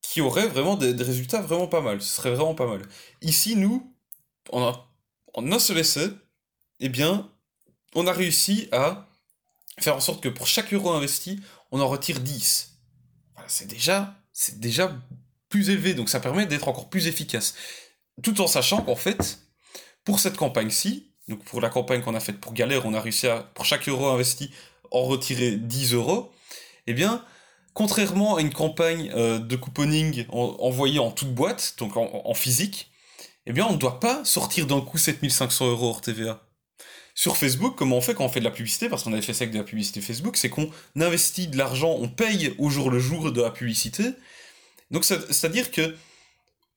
qui 0.02 0.22
aurait 0.22 0.48
vraiment 0.48 0.76
des 0.76 0.92
résultats 1.04 1.42
vraiment 1.42 1.68
pas 1.68 1.82
mal. 1.82 2.02
Ce 2.02 2.16
serait 2.16 2.32
vraiment 2.32 2.56
pas 2.56 2.68
mal. 2.68 2.82
Ici, 3.22 3.56
nous, 3.56 3.95
en 4.52 5.52
un 5.52 5.60
seul 5.60 5.78
essai, 5.78 6.10
eh 6.80 6.90
bien, 6.90 7.30
on 7.94 8.08
a 8.08 8.14
réussi 8.14 8.68
à 8.72 9.08
faire 9.80 9.96
en 9.96 10.00
sorte 10.00 10.22
que 10.22 10.30
pour 10.30 10.48
chaque 10.48 10.74
euro 10.74 10.92
investi, 10.92 11.42
on 11.72 11.82
en 11.82 11.88
retire 11.88 12.20
10. 12.20 12.78
c'est 13.48 13.68
déjà, 13.68 14.16
c'est 14.32 14.60
déjà 14.60 14.96
plus 15.50 15.70
élevé, 15.70 15.94
donc 15.94 16.10
ça 16.10 16.20
permet 16.20 16.46
d'être 16.46 16.68
encore 16.68 16.90
plus 16.90 17.08
efficace. 17.08 17.56
Tout 18.24 18.42
en 18.42 18.48
sachant 18.48 18.82
qu'en 18.82 18.96
fait, 18.96 19.40
pour 20.04 20.20
cette 20.20 20.38
campagne-ci, 20.38 21.12
donc 21.28 21.44
pour 21.44 21.62
la 21.62 21.70
campagne 21.70 22.02
qu'on 22.02 22.16
a 22.16 22.20
faite 22.20 22.40
pour 22.40 22.54
Galère, 22.54 22.86
on 22.86 22.94
a 22.94 23.02
réussi 23.02 23.28
à, 23.28 23.40
pour 23.40 23.66
chaque 23.66 23.88
euro 23.90 24.08
investi, 24.08 24.52
en 24.92 25.04
retirer 25.04 25.52
10 25.52 25.94
euros, 25.94 26.32
eh 26.88 26.94
bien, 26.94 27.26
contrairement 27.74 28.36
à 28.36 28.42
une 28.42 28.54
campagne 28.54 29.12
euh, 29.16 29.40
de 29.40 29.56
couponing 29.56 30.26
envoyée 30.30 31.00
en 31.00 31.12
toute 31.12 31.34
boîte, 31.34 31.76
donc 31.78 31.98
en 31.98 32.34
physique, 32.34 32.92
eh 33.48 33.54
bien, 33.54 33.66
on 33.68 33.74
ne 33.74 33.78
doit 33.78 34.00
pas 34.00 34.24
sortir 34.26 34.68
d'un 34.68 34.82
coup 34.82 34.98
7500 34.98 35.70
euros 35.70 35.90
hors 35.90 36.02
TVA. 36.02 36.42
Sur 37.14 37.38
Facebook, 37.38 37.76
comment 37.78 37.98
on 37.98 38.02
fait 38.02 38.14
quand 38.14 38.26
on 38.26 38.30
fait 38.30 38.42
de 38.42 38.46
la 38.46 38.52
publicité, 38.52 38.90
parce 38.90 39.04
qu'on 39.04 39.14
avait 39.14 39.22
fait 39.22 39.34
ça 39.34 39.44
avec 39.44 39.54
de 39.54 39.58
la 39.58 39.64
publicité 39.64 40.02
Facebook, 40.02 40.36
c'est 40.36 40.50
qu'on 40.50 40.70
investit 41.00 41.48
de 41.48 41.58
l'argent, 41.58 41.96
on 41.98 42.10
paye 42.10 42.54
au 42.58 42.70
jour 42.70 42.92
le 42.92 43.00
jour 43.00 43.32
de 43.32 43.42
la 43.42 43.52
publicité. 43.52 44.04
Donc, 44.92 45.06
c'est-à-dire 45.06 45.72
que 45.72 45.96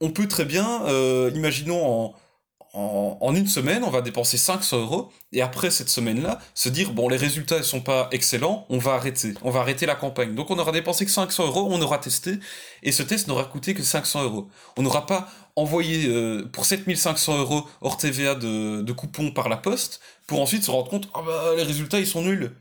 on 0.00 0.10
peut 0.10 0.28
très 0.28 0.44
bien, 0.44 0.84
euh, 0.86 1.32
imaginons 1.34 1.84
en, 1.84 3.18
en, 3.20 3.34
une 3.34 3.46
semaine, 3.46 3.82
on 3.82 3.90
va 3.90 4.02
dépenser 4.02 4.36
500 4.36 4.80
euros, 4.80 5.10
et 5.32 5.42
après 5.42 5.70
cette 5.70 5.88
semaine-là, 5.88 6.38
se 6.54 6.68
dire, 6.68 6.92
bon, 6.92 7.08
les 7.08 7.16
résultats 7.16 7.58
ne 7.58 7.62
sont 7.62 7.80
pas 7.80 8.08
excellents, 8.12 8.66
on 8.68 8.78
va 8.78 8.92
arrêter. 8.92 9.34
On 9.42 9.50
va 9.50 9.60
arrêter 9.60 9.86
la 9.86 9.94
campagne. 9.94 10.34
Donc 10.34 10.50
on 10.50 10.58
aura 10.58 10.72
dépensé 10.72 11.04
que 11.04 11.10
500 11.10 11.46
euros, 11.46 11.68
on 11.70 11.80
aura 11.80 11.98
testé, 11.98 12.38
et 12.82 12.92
ce 12.92 13.02
test 13.02 13.26
n'aura 13.26 13.44
coûté 13.44 13.74
que 13.74 13.82
500 13.82 14.22
euros. 14.24 14.48
On 14.76 14.82
n'aura 14.82 15.06
pas 15.06 15.28
envoyé 15.58 16.06
euh, 16.06 16.48
pour 16.52 16.64
7500 16.64 17.38
euros 17.38 17.66
hors 17.80 17.96
TVA 17.96 18.34
de, 18.34 18.82
de 18.82 18.92
coupons 18.92 19.30
par 19.30 19.48
la 19.48 19.56
poste, 19.56 20.00
pour 20.26 20.40
ensuite 20.40 20.64
se 20.64 20.70
rendre 20.70 20.88
compte, 20.88 21.08
ah 21.14 21.22
bah 21.24 21.52
les 21.56 21.62
résultats 21.62 21.98
ils 21.98 22.06
sont 22.06 22.22
nuls. 22.22 22.52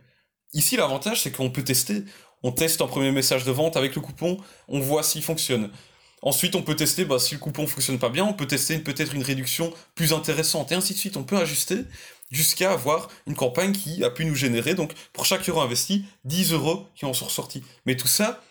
Ici 0.54 0.78
l'avantage 0.78 1.22
c'est 1.22 1.32
qu'on 1.32 1.50
peut 1.50 1.64
tester. 1.64 2.04
On 2.44 2.52
teste 2.52 2.82
un 2.82 2.88
premier 2.88 3.12
message 3.12 3.44
de 3.46 3.52
vente 3.52 3.78
avec 3.78 3.96
le 3.96 4.02
coupon, 4.02 4.38
on 4.68 4.80
voit 4.80 5.04
s'il 5.04 5.24
fonctionne. 5.24 5.70
Ensuite, 6.22 6.56
on 6.56 6.64
peut 6.64 6.76
tester, 6.76 7.06
bah, 7.06 7.20
si 7.20 7.36
le 7.36 7.40
coupon 7.40 7.68
fonctionne 7.68 8.00
pas 8.00 8.10
bien, 8.10 8.26
on 8.26 8.34
peut 8.34 8.48
tester 8.48 8.80
peut-être 8.80 9.14
une 9.14 9.24
réduction 9.24 9.72
plus 9.94 10.14
intéressante, 10.14 10.72
et 10.72 10.76
ainsi 10.76 10.94
de 10.94 10.98
suite. 10.98 11.18
On 11.18 11.24
peut 11.24 11.38
ajuster 11.38 11.84
jusqu'à 12.32 12.72
avoir 12.72 13.08
une 13.28 13.36
campagne 13.36 13.72
qui 13.72 14.04
a 14.04 14.10
pu 14.10 14.26
nous 14.26 14.36
générer, 14.36 14.74
donc 14.74 14.94
pour 15.14 15.26
chaque 15.26 15.48
euro 15.48 15.62
investi, 15.62 16.06
10 16.26 16.54
euros 16.54 16.88
qui 16.96 17.06
en 17.06 17.14
sont 17.14 17.26
ressortis. 17.26 17.64
Mais 17.86 17.96
tout 17.96 18.08
ça, 18.08 18.42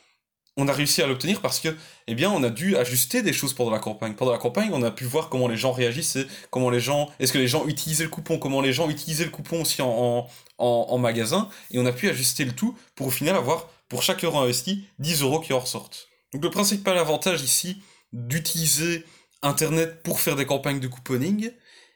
on 0.56 0.68
a 0.68 0.72
réussi 0.72 1.02
à 1.02 1.06
l'obtenir 1.06 1.40
parce 1.40 1.60
que, 1.60 1.76
eh 2.06 2.26
on 2.26 2.42
a 2.42 2.50
dû 2.50 2.76
ajuster 2.76 3.22
des 3.22 3.32
choses 3.32 3.52
pendant 3.52 3.70
la 3.70 3.78
campagne. 3.78 4.14
Pendant 4.14 4.32
la 4.32 4.38
campagne, 4.38 4.70
on 4.72 4.82
a 4.82 4.90
pu 4.90 5.04
voir 5.04 5.28
comment 5.28 5.48
les 5.48 5.56
gens 5.56 5.72
réagissaient, 5.72 6.26
comment 6.50 6.70
les 6.70 6.80
gens, 6.80 7.10
est-ce 7.20 7.32
que 7.32 7.38
les 7.38 7.48
gens 7.48 7.66
utilisaient 7.66 8.04
le 8.04 8.10
coupon, 8.10 8.38
comment 8.38 8.60
les 8.60 8.72
gens 8.72 8.88
utilisaient 8.88 9.24
le 9.24 9.30
coupon 9.30 9.62
aussi 9.62 9.82
en, 9.82 10.26
en 10.58 10.98
magasin, 10.98 11.48
et 11.70 11.78
on 11.78 11.86
a 11.86 11.92
pu 11.92 12.08
ajuster 12.08 12.44
le 12.44 12.52
tout 12.52 12.76
pour 12.94 13.08
au 13.08 13.10
final 13.10 13.36
avoir, 13.36 13.68
pour 13.88 14.02
chaque 14.02 14.24
euro 14.24 14.38
investi, 14.38 14.84
10 14.98 15.22
euros 15.22 15.40
qui 15.40 15.52
en 15.52 15.60
ressortent. 15.60 16.08
Donc 16.32 16.42
le 16.42 16.50
principal 16.50 16.98
avantage 16.98 17.42
ici 17.42 17.82
d'utiliser 18.12 19.04
Internet 19.42 20.02
pour 20.02 20.20
faire 20.20 20.36
des 20.36 20.46
campagnes 20.46 20.80
de 20.80 20.88
couponing, 20.88 21.50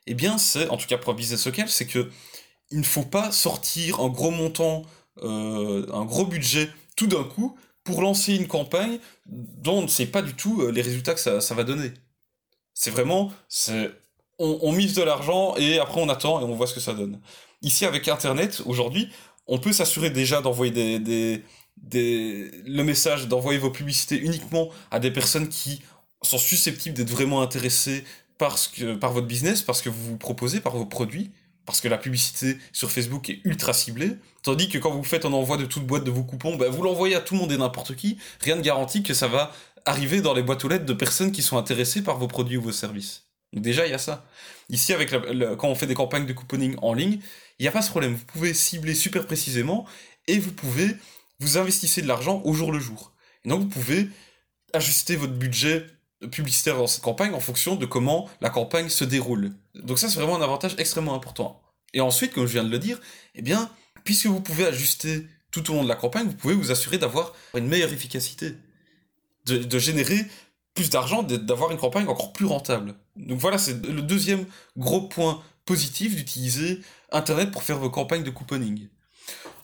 eh 0.07 0.15
bien 0.15 0.39
c'est, 0.39 0.69
en 0.69 0.77
tout 0.77 0.87
cas 0.87 0.99
pour 0.99 1.13
un 1.13 1.17
business 1.17 1.47
local, 1.47 1.69
c'est 1.69 1.87
que 1.87 2.11
il 2.71 2.79
ne 2.79 2.85
faut 2.85 3.03
pas 3.05 3.33
sortir 3.33 4.01
un 4.01 4.09
gros 4.09 4.31
montant, 4.31 4.83
euh, 5.23 5.87
un 5.93 6.05
gros 6.05 6.25
budget 6.25 6.71
tout 6.97 7.07
d'un 7.07 7.25
coup 7.25 7.57
pour 7.91 8.03
lancer 8.03 8.35
une 8.35 8.47
campagne 8.47 8.99
dont 9.27 9.79
on 9.79 9.83
ne 9.83 9.89
sait 9.89 10.07
pas 10.07 10.23
du 10.23 10.35
tout 10.35 10.63
euh, 10.63 10.71
les 10.71 10.83
résultats 10.83 11.15
que 11.15 11.41
ça, 11.41 11.55
va 11.55 11.65
donner. 11.65 11.93
C'est 12.75 12.91
vraiment, 12.91 13.33
c'est, 13.49 13.91
on, 14.39 14.73
mise 14.73 14.95
de 14.95 15.03
l'argent 15.03 15.55
et 15.57 15.79
après 15.79 16.01
on 16.01 16.09
attend 16.09 16.41
et 16.41 16.45
on 16.45 16.55
voit 16.55 16.67
ce 16.67 16.75
que 16.75 16.81
ça 16.81 16.95
donne. 16.95 17.21
Ici 17.63 17.85
avec 17.85 18.09
Internet, 18.09 18.63
aujourd'hui, 18.65 19.11
on 19.47 19.59
peut 19.59 19.73
s'assurer 19.73 20.11
déjà 20.11 20.41
d'envoyer 20.41 20.99
des 21.01 21.43
le 21.93 22.83
message 22.83 23.29
d'envoyer 23.29 23.59
vos 23.59 23.71
publicités 23.71 24.19
uniquement 24.19 24.69
à 24.91 24.99
des 24.99 25.11
personnes 25.11 25.49
qui 25.49 25.81
sont 26.23 26.39
susceptibles 26.39 26.95
d'être 26.95 27.11
vraiment 27.11 27.41
intéressées 27.43 28.05
par, 28.39 28.57
que, 28.73 28.95
par 28.95 29.13
votre 29.13 29.27
business, 29.27 29.63
parce 29.63 29.83
que 29.83 29.89
vous 29.89 30.11
vous 30.11 30.17
proposez, 30.17 30.61
par 30.61 30.77
vos 30.77 30.87
produits, 30.87 31.31
parce 31.71 31.81
que 31.81 31.87
la 31.87 31.99
publicité 31.99 32.59
sur 32.73 32.91
Facebook 32.91 33.31
est 33.31 33.43
ultra 33.45 33.73
ciblée, 33.73 34.17
tandis 34.43 34.69
que 34.69 34.77
quand 34.77 34.91
vous 34.91 35.05
faites 35.05 35.25
un 35.25 35.33
envoi 35.33 35.57
de 35.57 35.67
toute 35.67 35.87
boîte 35.87 36.03
de 36.03 36.11
vos 36.11 36.25
coupons, 36.25 36.57
ben 36.57 36.69
vous 36.69 36.83
l'envoyez 36.83 37.15
à 37.15 37.21
tout 37.21 37.35
le 37.35 37.41
monde 37.41 37.53
et 37.53 37.57
n'importe 37.57 37.95
qui, 37.95 38.19
rien 38.41 38.57
ne 38.57 38.61
garantit 38.61 39.05
que 39.05 39.15
ça 39.15 39.29
va 39.29 39.53
arriver 39.85 40.21
dans 40.21 40.35
les 40.35 40.43
boîtes 40.43 40.65
aux 40.65 40.69
lettres 40.69 40.85
de 40.85 40.93
personnes 40.93 41.31
qui 41.31 41.43
sont 41.43 41.59
intéressées 41.59 42.03
par 42.03 42.19
vos 42.19 42.27
produits 42.27 42.57
ou 42.57 42.63
vos 42.63 42.73
services. 42.73 43.27
Donc 43.53 43.63
déjà, 43.63 43.87
il 43.87 43.91
y 43.91 43.95
a 43.95 43.99
ça. 43.99 44.27
Ici, 44.69 44.93
quand 45.59 45.69
on 45.69 45.77
fait 45.77 45.87
des 45.87 45.95
campagnes 45.95 46.27
de 46.27 46.33
couponing 46.33 46.75
en 46.83 46.93
ligne, 46.93 47.21
il 47.61 47.63
n'y 47.63 47.69
a 47.69 47.71
pas 47.73 47.83
ce 47.83 47.91
problème. 47.91 48.15
Vous 48.15 48.25
pouvez 48.25 48.53
cibler 48.53 48.97
super 48.97 49.25
précisément 49.25 49.87
et 50.27 50.41
vous 50.41 50.51
pouvez 50.51 50.97
vous 51.39 51.57
investissez 51.57 52.03
de 52.03 52.09
l'argent 52.09 52.43
au 52.45 52.53
jour 52.53 52.73
le 52.73 52.81
jour. 52.81 53.13
Donc 53.45 53.61
vous 53.61 53.69
pouvez 53.69 54.09
ajuster 54.73 55.15
votre 55.15 55.35
budget 55.35 55.87
publicitaire 56.31 56.77
dans 56.77 56.87
cette 56.87 57.03
campagne 57.03 57.33
en 57.35 57.41
fonction 57.41 57.77
de 57.77 57.87
comment 57.87 58.29
la 58.41 58.51
campagne 58.51 58.89
se 58.89 59.05
déroule. 59.05 59.53
Donc 59.75 59.99
ça, 59.99 60.09
c'est 60.09 60.19
vraiment 60.19 60.37
un 60.37 60.43
avantage 60.43 60.75
extrêmement 60.79 61.15
important. 61.15 61.63
Et 61.95 62.01
ensuite, 62.01 62.33
comme 62.33 62.47
je 62.47 62.53
viens 62.53 62.65
de 62.65 62.71
le 62.71 62.79
dire, 62.79 63.01
eh 63.35 63.43
bien, 63.43 63.71
puisque 64.05 64.27
vous 64.27 64.41
pouvez 64.41 64.67
ajuster 64.67 65.27
tout 65.51 65.71
au 65.71 65.75
long 65.75 65.83
de 65.83 65.89
la 65.89 65.97
campagne, 65.97 66.27
vous 66.27 66.37
pouvez 66.37 66.55
vous 66.55 66.71
assurer 66.71 66.99
d'avoir 66.99 67.35
une 67.55 67.67
meilleure 67.67 67.93
efficacité, 67.93 68.55
de, 69.47 69.79
générer 69.79 70.27
plus 70.75 70.91
d'argent, 70.91 71.23
d'avoir 71.23 71.73
une 71.73 71.79
campagne 71.79 72.07
encore 72.07 72.33
plus 72.33 72.47
rentable. 72.47 72.95
Donc 73.17 73.39
voilà, 73.39 73.59
c'est 73.59 73.85
le 73.85 74.03
deuxième 74.03 74.47
gros 74.77 75.03
point 75.03 75.43
positif 75.65 76.15
d'utiliser 76.15 76.81
Internet 77.11 77.51
pour 77.51 77.63
faire 77.63 77.79
vos 77.79 77.91
campagnes 77.91 78.23
de 78.23 78.31
couponing. 78.31 78.89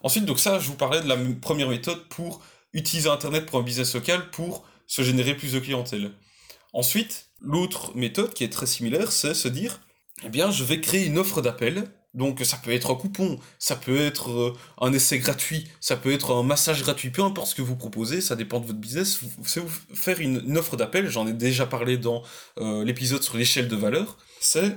Ensuite, 0.02 0.25
donc 0.25 0.40
ça, 0.40 0.58
je 0.58 0.68
vous 0.68 0.75
parlais 0.75 1.00
de 1.00 1.08
la 1.08 1.16
première 1.40 1.68
méthode 1.68 2.08
pour 2.08 2.42
utiliser 2.72 3.08
Internet 3.08 3.46
pour 3.46 3.60
un 3.60 3.62
business 3.62 3.94
local 3.94 4.30
pour 4.30 4.64
se 4.86 5.02
générer 5.02 5.34
plus 5.34 5.52
de 5.52 5.60
clientèle. 5.60 6.12
Ensuite, 6.76 7.30
l'autre 7.40 7.97
méthode 7.97 8.35
qui 8.35 8.45
est 8.45 8.52
très 8.52 8.66
similaire, 8.66 9.11
c'est 9.11 9.33
se 9.33 9.49
dire, 9.49 9.80
eh 10.26 10.28
bien, 10.28 10.50
je 10.50 10.62
vais 10.62 10.78
créer 10.83 11.06
une 11.06 11.16
offre 11.16 11.40
d'appel. 11.40 11.90
Donc, 12.12 12.42
ça 12.45 12.59
peut 12.59 12.71
être 12.71 12.90
un 12.90 12.97
coupon, 12.97 13.38
ça 13.59 13.76
peut 13.76 13.99
être 13.99 14.30
euh, 14.30 14.56
un 14.83 14.92
essai 14.92 15.18
gratuit, 15.18 15.68
ça 15.80 15.97
peut 15.97 16.12
être 16.12 16.35
un 16.35 16.42
massage 16.42 16.83
gratuit, 16.83 17.09
peu 17.09 17.23
importe 17.23 17.49
ce 17.49 17.54
que 17.54 17.62
vous 17.62 17.76
proposez, 17.76 18.21
ça 18.21 18.37
dépend 18.37 18.61
de 18.61 18.66
votre 18.66 18.78
business. 18.78 19.23
Vous, 19.23 19.30
vous 19.38 19.95
faire 19.95 20.21
une, 20.21 20.59
offre 20.59 20.76
d'appel, 20.76 21.09
j'en 21.09 21.26
ai 21.26 21.33
déjà 21.33 21.64
parlé 21.64 21.97
dans 21.97 22.23
euh, 22.59 22.85
l'épisode 22.85 23.23
sur 23.23 23.38
l'échelle 23.38 23.68
de 23.68 23.76
valeur. 23.76 24.18
C'est 24.40 24.76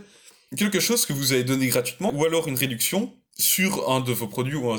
quelque 0.55 0.79
chose 0.79 1.05
que 1.05 1.11
vous 1.11 1.33
avez 1.33 1.43
donné 1.43 1.67
gratuitement, 1.67 2.13
ou 2.13 2.23
alors 2.23 2.47
une 2.47 2.57
réduction 2.57 3.13
sur 3.37 3.91
un 3.91 3.99
de 3.99 4.13
vos 4.13 4.27
produits 4.27 4.55
ou 4.55 4.73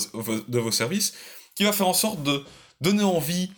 de 0.48 0.58
vos 0.58 0.72
services, 0.72 1.12
qui 1.54 1.64
va 1.64 1.72
faire 1.72 1.88
en 1.88 1.94
sorte 1.94 2.22
de 2.22 2.44
donner 2.80 3.04
envie 3.04 3.50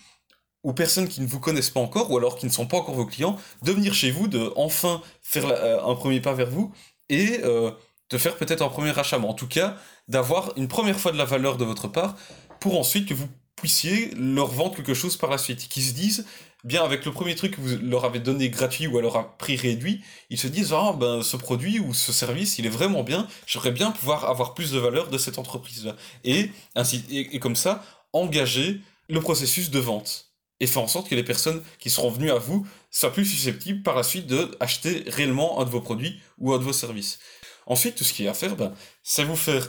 aux 0.62 0.72
personnes 0.72 1.08
qui 1.08 1.20
ne 1.20 1.26
vous 1.26 1.40
connaissent 1.40 1.70
pas 1.70 1.80
encore, 1.80 2.10
ou 2.10 2.18
alors 2.18 2.36
qui 2.36 2.46
ne 2.46 2.50
sont 2.50 2.66
pas 2.66 2.78
encore 2.78 2.94
vos 2.94 3.06
clients, 3.06 3.36
de 3.62 3.72
venir 3.72 3.94
chez 3.94 4.10
vous, 4.10 4.28
de 4.28 4.52
enfin 4.56 5.02
faire 5.22 5.46
euh, 5.46 5.82
un 5.84 5.94
premier 5.94 6.20
pas 6.20 6.34
vers 6.34 6.50
vous, 6.50 6.72
et 7.08 7.40
euh, 7.42 7.70
de 8.10 8.18
faire 8.18 8.36
peut-être 8.36 8.62
un 8.62 8.68
premier 8.68 8.96
achat, 8.96 9.18
mais 9.18 9.26
en 9.26 9.34
tout 9.34 9.48
cas, 9.48 9.76
d'avoir 10.08 10.52
une 10.56 10.68
première 10.68 10.98
fois 10.98 11.12
de 11.12 11.18
la 11.18 11.24
valeur 11.24 11.56
de 11.56 11.64
votre 11.64 11.88
part, 11.88 12.16
pour 12.60 12.78
ensuite 12.78 13.08
que 13.08 13.14
vous 13.14 13.28
puissiez 13.56 14.12
leur 14.16 14.48
vendre 14.48 14.74
quelque 14.76 14.94
chose 14.94 15.16
par 15.16 15.30
la 15.30 15.38
suite, 15.38 15.68
qu'ils 15.68 15.84
se 15.84 15.92
disent, 15.92 16.26
bien 16.64 16.84
avec 16.84 17.04
le 17.04 17.12
premier 17.12 17.34
truc 17.34 17.56
que 17.56 17.60
vous 17.60 17.76
leur 17.82 18.04
avez 18.04 18.20
donné 18.20 18.48
gratuit 18.48 18.86
ou 18.86 18.98
alors 18.98 19.16
à 19.16 19.36
prix 19.36 19.56
réduit, 19.56 20.02
ils 20.30 20.38
se 20.38 20.46
disent, 20.46 20.72
ah 20.72 20.94
ben 20.98 21.22
ce 21.22 21.36
produit 21.36 21.80
ou 21.80 21.92
ce 21.92 22.12
service, 22.12 22.58
il 22.58 22.66
est 22.66 22.70
vraiment 22.70 23.02
bien, 23.02 23.26
j'aimerais 23.46 23.72
bien 23.72 23.90
pouvoir 23.90 24.28
avoir 24.28 24.54
plus 24.54 24.72
de 24.72 24.78
valeur 24.78 25.08
de 25.08 25.18
cette 25.18 25.38
entreprise-là. 25.38 25.96
Et, 26.24 26.50
ainsi, 26.74 27.04
et 27.10 27.38
comme 27.40 27.56
ça, 27.56 27.84
engager 28.12 28.80
le 29.08 29.20
processus 29.20 29.70
de 29.70 29.78
vente 29.78 30.31
et 30.62 30.66
faire 30.68 30.82
en 30.82 30.86
sorte 30.86 31.08
que 31.08 31.16
les 31.16 31.24
personnes 31.24 31.60
qui 31.80 31.90
seront 31.90 32.08
venues 32.08 32.30
à 32.30 32.38
vous 32.38 32.64
soient 32.88 33.12
plus 33.12 33.26
susceptibles 33.26 33.82
par 33.82 33.96
la 33.96 34.04
suite 34.04 34.28
d'acheter 34.28 35.02
réellement 35.08 35.60
un 35.60 35.64
de 35.64 35.70
vos 35.70 35.80
produits 35.80 36.20
ou 36.38 36.52
un 36.52 36.58
de 36.58 36.62
vos 36.62 36.72
services. 36.72 37.18
Ensuite, 37.66 37.96
tout 37.96 38.04
ce 38.04 38.12
qu'il 38.12 38.26
y 38.26 38.28
a 38.28 38.30
à 38.30 38.34
faire, 38.34 38.54
ben, 38.54 38.72
c'est 39.02 39.24
vous 39.24 39.34
faire 39.34 39.68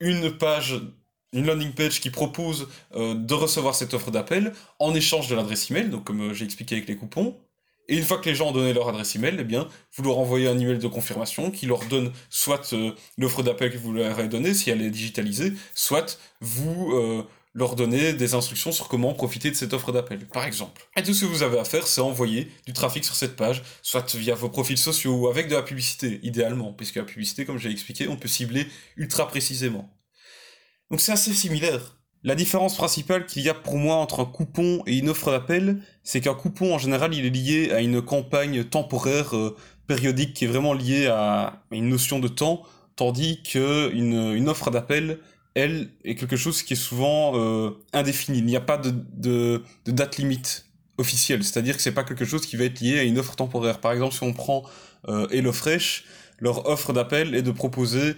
une 0.00 0.30
page, 0.30 0.80
une 1.34 1.44
landing 1.44 1.72
page 1.72 2.00
qui 2.00 2.08
propose 2.08 2.68
euh, 2.94 3.14
de 3.14 3.34
recevoir 3.34 3.74
cette 3.74 3.92
offre 3.92 4.10
d'appel 4.10 4.54
en 4.78 4.94
échange 4.94 5.28
de 5.28 5.34
l'adresse 5.34 5.70
email, 5.70 5.90
donc 5.90 6.04
comme 6.04 6.30
euh, 6.30 6.34
j'ai 6.34 6.46
expliqué 6.46 6.76
avec 6.76 6.88
les 6.88 6.96
coupons. 6.96 7.36
Et 7.88 7.98
une 7.98 8.04
fois 8.04 8.16
que 8.16 8.28
les 8.30 8.34
gens 8.34 8.48
ont 8.48 8.52
donné 8.52 8.72
leur 8.72 8.88
adresse 8.88 9.16
email, 9.16 9.36
eh 9.38 9.44
bien, 9.44 9.68
vous 9.94 10.04
leur 10.04 10.16
envoyez 10.18 10.48
un 10.48 10.58
email 10.58 10.78
de 10.78 10.88
confirmation 10.88 11.50
qui 11.50 11.66
leur 11.66 11.84
donne 11.84 12.12
soit 12.30 12.72
euh, 12.72 12.92
l'offre 13.18 13.42
d'appel 13.42 13.70
que 13.70 13.76
vous 13.76 13.92
leur 13.92 14.18
avez 14.18 14.28
donnée, 14.28 14.54
si 14.54 14.70
elle 14.70 14.80
est 14.80 14.90
digitalisée, 14.90 15.52
soit 15.74 16.18
vous 16.40 17.26
leur 17.52 17.74
donner 17.74 18.12
des 18.12 18.34
instructions 18.34 18.70
sur 18.70 18.88
comment 18.88 19.12
profiter 19.12 19.50
de 19.50 19.56
cette 19.56 19.72
offre 19.72 19.92
d'appel, 19.92 20.26
par 20.28 20.44
exemple. 20.44 20.88
Et 20.96 21.02
tout 21.02 21.14
ce 21.14 21.22
que 21.22 21.26
vous 21.26 21.42
avez 21.42 21.58
à 21.58 21.64
faire, 21.64 21.86
c'est 21.86 22.00
envoyer 22.00 22.50
du 22.66 22.72
trafic 22.72 23.04
sur 23.04 23.16
cette 23.16 23.36
page, 23.36 23.62
soit 23.82 24.14
via 24.14 24.34
vos 24.34 24.48
profils 24.48 24.78
sociaux 24.78 25.14
ou 25.14 25.28
avec 25.28 25.48
de 25.48 25.54
la 25.56 25.62
publicité, 25.62 26.20
idéalement, 26.22 26.72
puisque 26.72 26.96
la 26.96 27.04
publicité, 27.04 27.44
comme 27.44 27.58
j'ai 27.58 27.70
expliqué, 27.70 28.06
on 28.08 28.16
peut 28.16 28.28
cibler 28.28 28.66
ultra 28.96 29.26
précisément. 29.26 29.90
Donc 30.90 31.00
c'est 31.00 31.12
assez 31.12 31.32
similaire. 31.32 31.96
La 32.22 32.34
différence 32.34 32.76
principale 32.76 33.24
qu'il 33.24 33.42
y 33.42 33.48
a 33.48 33.54
pour 33.54 33.78
moi 33.78 33.96
entre 33.96 34.20
un 34.20 34.26
coupon 34.26 34.82
et 34.86 34.98
une 34.98 35.08
offre 35.08 35.30
d'appel, 35.30 35.82
c'est 36.04 36.20
qu'un 36.20 36.34
coupon 36.34 36.74
en 36.74 36.78
général 36.78 37.14
il 37.14 37.24
est 37.24 37.30
lié 37.30 37.70
à 37.72 37.80
une 37.80 38.02
campagne 38.02 38.62
temporaire 38.64 39.34
euh, 39.34 39.56
périodique 39.86 40.34
qui 40.34 40.44
est 40.44 40.48
vraiment 40.48 40.74
liée 40.74 41.06
à 41.06 41.64
une 41.70 41.88
notion 41.88 42.18
de 42.18 42.28
temps, 42.28 42.62
tandis 42.94 43.42
qu'une 43.42 44.34
une 44.34 44.48
offre 44.50 44.70
d'appel, 44.70 45.20
elle, 45.54 45.90
est 46.04 46.14
quelque 46.14 46.36
chose 46.36 46.62
qui 46.62 46.74
est 46.74 46.76
souvent 46.76 47.32
euh, 47.34 47.70
indéfini. 47.92 48.38
Il 48.38 48.46
n'y 48.46 48.56
a 48.56 48.60
pas 48.60 48.78
de, 48.78 49.62
date 49.86 50.16
limite 50.18 50.66
officielle, 50.98 51.42
c'est-à-dire 51.42 51.76
que 51.76 51.82
c'est 51.82 51.92
pas 51.92 52.04
quelque 52.04 52.24
chose 52.24 52.46
qui 52.46 52.56
va 52.56 52.64
être 52.64 52.80
lié 52.80 52.98
à 52.98 53.02
une 53.02 53.18
offre 53.18 53.34
temporaire. 53.36 53.80
Par 53.80 53.92
exemple, 53.92 54.14
si 54.14 54.22
on 54.22 54.32
prend 54.32 54.64
euh, 55.08 55.26
HelloFresh, 55.30 56.04
leur 56.38 56.66
offre 56.68 56.92
d'appel 56.92 57.34
est 57.34 57.42
de 57.42 57.50
proposer 57.50 58.14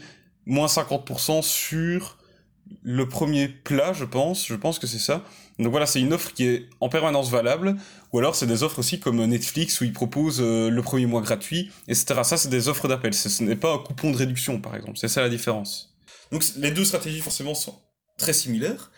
moins 0.46 0.66
50% 0.66 1.42
sur 1.42 2.18
le 2.82 3.08
premier 3.08 3.48
plat, 3.48 3.92
je 3.92 4.04
pense. 4.04 4.46
Je 4.46 4.54
pense 4.54 4.78
que 4.78 4.86
c'est 4.86 4.98
ça. 4.98 5.24
Donc 5.58 5.70
voilà, 5.70 5.86
c'est 5.86 6.00
une 6.00 6.12
offre 6.12 6.32
qui 6.32 6.44
est 6.46 6.68
en 6.80 6.88
permanence 6.88 7.30
valable. 7.30 7.76
Ou 8.12 8.18
alors 8.18 8.34
c'est 8.34 8.46
des 8.46 8.62
offres 8.62 8.78
aussi 8.78 9.00
comme 9.00 9.24
Netflix 9.24 9.80
où 9.80 9.84
ils 9.84 9.92
proposent 9.92 10.40
euh, 10.40 10.70
le 10.70 10.82
premier 10.82 11.06
mois 11.06 11.20
gratuit, 11.20 11.70
etc. 11.88 12.20
Ça, 12.24 12.36
c'est 12.36 12.48
des 12.48 12.68
offres 12.68 12.88
d'appel. 12.88 13.14
Ce 13.14 13.42
n'est 13.42 13.56
pas 13.56 13.74
un 13.74 13.78
coupon 13.78 14.10
de 14.10 14.16
réduction, 14.16 14.60
par 14.60 14.74
exemple. 14.74 14.98
C'est 14.98 15.08
ça 15.08 15.20
la 15.20 15.28
différence. 15.28 15.91
Donc 16.32 16.44
les 16.56 16.70
deux 16.70 16.84
stratégies 16.84 17.20
forcément 17.20 17.54
sont 17.54 17.78
très 18.18 18.32
similaires. 18.32 18.90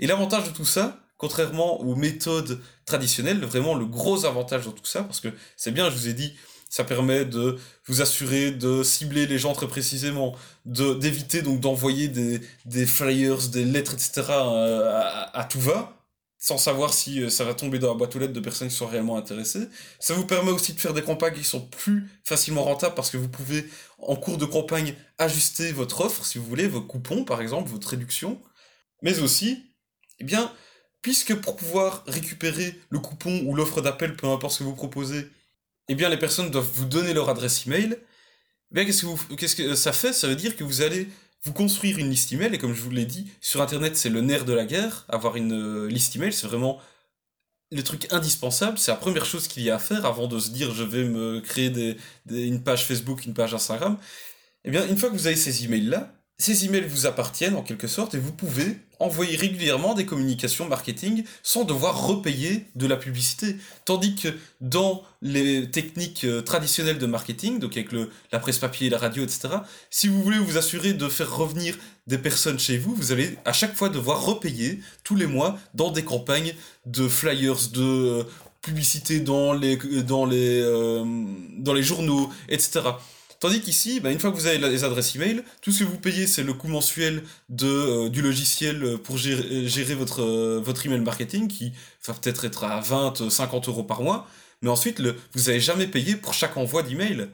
Et 0.00 0.06
l'avantage 0.06 0.44
de 0.44 0.50
tout 0.50 0.64
ça, 0.64 0.98
contrairement 1.16 1.80
aux 1.80 1.94
méthodes 1.94 2.60
traditionnelles, 2.84 3.42
vraiment 3.44 3.74
le 3.74 3.86
gros 3.86 4.26
avantage 4.26 4.66
de 4.66 4.70
tout 4.70 4.86
ça, 4.86 5.04
parce 5.04 5.20
que 5.20 5.28
c'est 5.56 5.70
bien, 5.70 5.88
je 5.88 5.96
vous 5.96 6.08
ai 6.08 6.14
dit, 6.14 6.34
ça 6.68 6.84
permet 6.84 7.24
de 7.24 7.58
vous 7.86 8.00
assurer 8.00 8.50
de 8.50 8.82
cibler 8.82 9.26
les 9.26 9.38
gens 9.38 9.52
très 9.52 9.68
précisément, 9.68 10.34
d'éviter 10.64 11.42
donc 11.42 11.60
d'envoyer 11.60 12.08
des, 12.08 12.86
flyers, 12.86 13.48
des 13.48 13.64
lettres, 13.64 13.94
etc. 13.94 14.22
à, 14.28 15.30
à 15.38 15.44
tout 15.44 15.60
va, 15.60 15.99
sans 16.40 16.56
savoir 16.56 16.94
si 16.94 17.22
euh, 17.22 17.28
ça 17.28 17.44
va 17.44 17.52
tomber 17.54 17.78
dans 17.78 17.88
la 17.88 17.94
boîte 17.94 18.16
aux 18.16 18.18
lettres 18.18 18.32
de 18.32 18.40
personnes 18.40 18.68
qui 18.68 18.74
sont 18.74 18.86
réellement 18.86 19.18
intéressées. 19.18 19.68
Ça 20.00 20.14
vous 20.14 20.24
permet 20.26 20.50
aussi 20.50 20.72
de 20.72 20.80
faire 20.80 20.94
des 20.94 21.02
campagnes 21.02 21.34
qui 21.34 21.44
sont 21.44 21.60
plus 21.60 22.08
facilement 22.24 22.64
rentables 22.64 22.94
parce 22.94 23.10
que 23.10 23.18
vous 23.18 23.28
pouvez, 23.28 23.68
en 23.98 24.16
cours 24.16 24.38
de 24.38 24.46
campagne, 24.46 24.94
ajuster 25.18 25.70
votre 25.70 26.00
offre, 26.00 26.24
si 26.24 26.38
vous 26.38 26.44
voulez, 26.46 26.66
vos 26.66 26.80
coupons, 26.80 27.24
par 27.24 27.42
exemple, 27.42 27.70
votre 27.70 27.90
réduction. 27.90 28.40
Mais 29.02 29.20
aussi, 29.20 29.66
eh 30.18 30.24
bien, 30.24 30.50
puisque 31.02 31.34
pour 31.34 31.56
pouvoir 31.56 32.04
récupérer 32.06 32.74
le 32.88 32.98
coupon 32.98 33.42
ou 33.44 33.54
l'offre 33.54 33.82
d'appel, 33.82 34.16
peu 34.16 34.26
importe 34.26 34.54
ce 34.54 34.58
que 34.60 34.64
vous 34.64 34.74
proposez, 34.74 35.28
eh 35.88 35.94
bien, 35.94 36.08
les 36.08 36.18
personnes 36.18 36.50
doivent 36.50 36.70
vous 36.72 36.86
donner 36.86 37.12
leur 37.12 37.28
adresse 37.28 37.66
email. 37.66 37.98
Eh 37.98 38.74
bien, 38.74 38.86
qu'est-ce 38.86 39.04
que, 39.04 39.34
qu'est-ce 39.34 39.56
que 39.56 39.74
ça 39.74 39.92
fait? 39.92 40.14
Ça 40.14 40.26
veut 40.26 40.36
dire 40.36 40.56
que 40.56 40.64
vous 40.64 40.80
allez 40.80 41.06
vous 41.44 41.52
construire 41.52 41.98
une 41.98 42.10
liste 42.10 42.32
email, 42.32 42.54
et 42.54 42.58
comme 42.58 42.74
je 42.74 42.82
vous 42.82 42.90
l'ai 42.90 43.06
dit, 43.06 43.30
sur 43.40 43.62
Internet, 43.62 43.96
c'est 43.96 44.10
le 44.10 44.20
nerf 44.20 44.44
de 44.44 44.52
la 44.52 44.66
guerre. 44.66 45.06
Avoir 45.08 45.36
une 45.36 45.52
euh, 45.52 45.88
liste 45.88 46.14
email, 46.16 46.32
c'est 46.32 46.46
vraiment 46.46 46.80
le 47.72 47.82
truc 47.82 48.12
indispensable. 48.12 48.78
C'est 48.78 48.90
la 48.90 48.96
première 48.96 49.24
chose 49.24 49.48
qu'il 49.48 49.62
y 49.62 49.70
a 49.70 49.76
à 49.76 49.78
faire 49.78 50.04
avant 50.04 50.26
de 50.26 50.38
se 50.38 50.50
dire 50.50 50.74
je 50.74 50.82
vais 50.82 51.04
me 51.04 51.40
créer 51.40 51.70
des, 51.70 51.96
une 52.28 52.62
page 52.62 52.84
Facebook, 52.84 53.24
une 53.24 53.34
page 53.34 53.54
Instagram. 53.54 53.96
Eh 54.64 54.70
bien, 54.70 54.86
une 54.86 54.96
fois 54.98 55.08
que 55.08 55.14
vous 55.14 55.26
avez 55.26 55.36
ces 55.36 55.64
emails-là, 55.64 56.12
ces 56.38 56.66
emails 56.66 56.86
vous 56.86 57.06
appartiennent 57.06 57.56
en 57.56 57.62
quelque 57.62 57.86
sorte 57.86 58.14
et 58.14 58.18
vous 58.18 58.32
pouvez 58.32 58.78
envoyer 59.00 59.36
régulièrement 59.36 59.94
des 59.94 60.06
communications 60.06 60.68
marketing 60.68 61.24
sans 61.42 61.64
devoir 61.64 62.06
repayer 62.06 62.66
de 62.76 62.86
la 62.86 62.96
publicité. 62.96 63.56
Tandis 63.84 64.14
que 64.14 64.28
dans 64.60 65.02
les 65.22 65.70
techniques 65.70 66.24
euh, 66.24 66.42
traditionnelles 66.42 66.98
de 66.98 67.06
marketing, 67.06 67.58
donc 67.58 67.72
avec 67.72 67.92
le, 67.92 68.10
la 68.30 68.38
presse 68.38 68.58
papier, 68.58 68.88
la 68.90 68.98
radio, 68.98 69.24
etc., 69.24 69.48
si 69.90 70.06
vous 70.08 70.22
voulez 70.22 70.38
vous 70.38 70.58
assurer 70.58 70.92
de 70.92 71.08
faire 71.08 71.34
revenir 71.34 71.76
des 72.06 72.18
personnes 72.18 72.58
chez 72.58 72.78
vous, 72.78 72.94
vous 72.94 73.12
allez 73.12 73.36
à 73.44 73.52
chaque 73.52 73.74
fois 73.74 73.88
devoir 73.88 74.24
repayer 74.24 74.80
tous 75.02 75.16
les 75.16 75.26
mois 75.26 75.58
dans 75.74 75.90
des 75.90 76.04
campagnes 76.04 76.54
de 76.86 77.08
flyers, 77.08 77.68
de 77.72 77.82
euh, 77.82 78.22
publicité 78.62 79.20
dans 79.20 79.52
les, 79.52 79.76
dans 80.02 80.26
les, 80.26 80.60
euh, 80.60 81.04
dans 81.58 81.72
les 81.72 81.82
journaux, 81.82 82.30
etc. 82.48 82.80
Tandis 83.40 83.62
qu'ici, 83.62 84.00
bah, 84.00 84.12
une 84.12 84.20
fois 84.20 84.30
que 84.30 84.36
vous 84.36 84.46
avez 84.46 84.58
les 84.58 84.84
adresses 84.84 85.16
email, 85.16 85.42
tout 85.62 85.72
ce 85.72 85.80
que 85.80 85.88
vous 85.88 85.96
payez, 85.96 86.26
c'est 86.26 86.42
le 86.42 86.52
coût 86.52 86.68
mensuel 86.68 87.22
de, 87.48 87.66
euh, 87.66 88.08
du 88.10 88.20
logiciel 88.20 88.98
pour 88.98 89.16
gérer, 89.16 89.66
gérer 89.66 89.94
votre, 89.94 90.20
euh, 90.20 90.60
votre 90.62 90.84
email 90.84 91.00
marketing, 91.00 91.48
qui 91.48 91.72
va 92.06 92.12
peut-être 92.12 92.44
être 92.44 92.64
à 92.64 92.80
20, 92.80 93.30
50 93.30 93.68
euros 93.68 93.82
par 93.82 94.02
mois. 94.02 94.28
Mais 94.60 94.68
ensuite, 94.68 94.98
le, 94.98 95.16
vous 95.32 95.44
n'avez 95.44 95.58
jamais 95.58 95.86
payé 95.86 96.16
pour 96.16 96.34
chaque 96.34 96.58
envoi 96.58 96.82
d'email. 96.82 97.28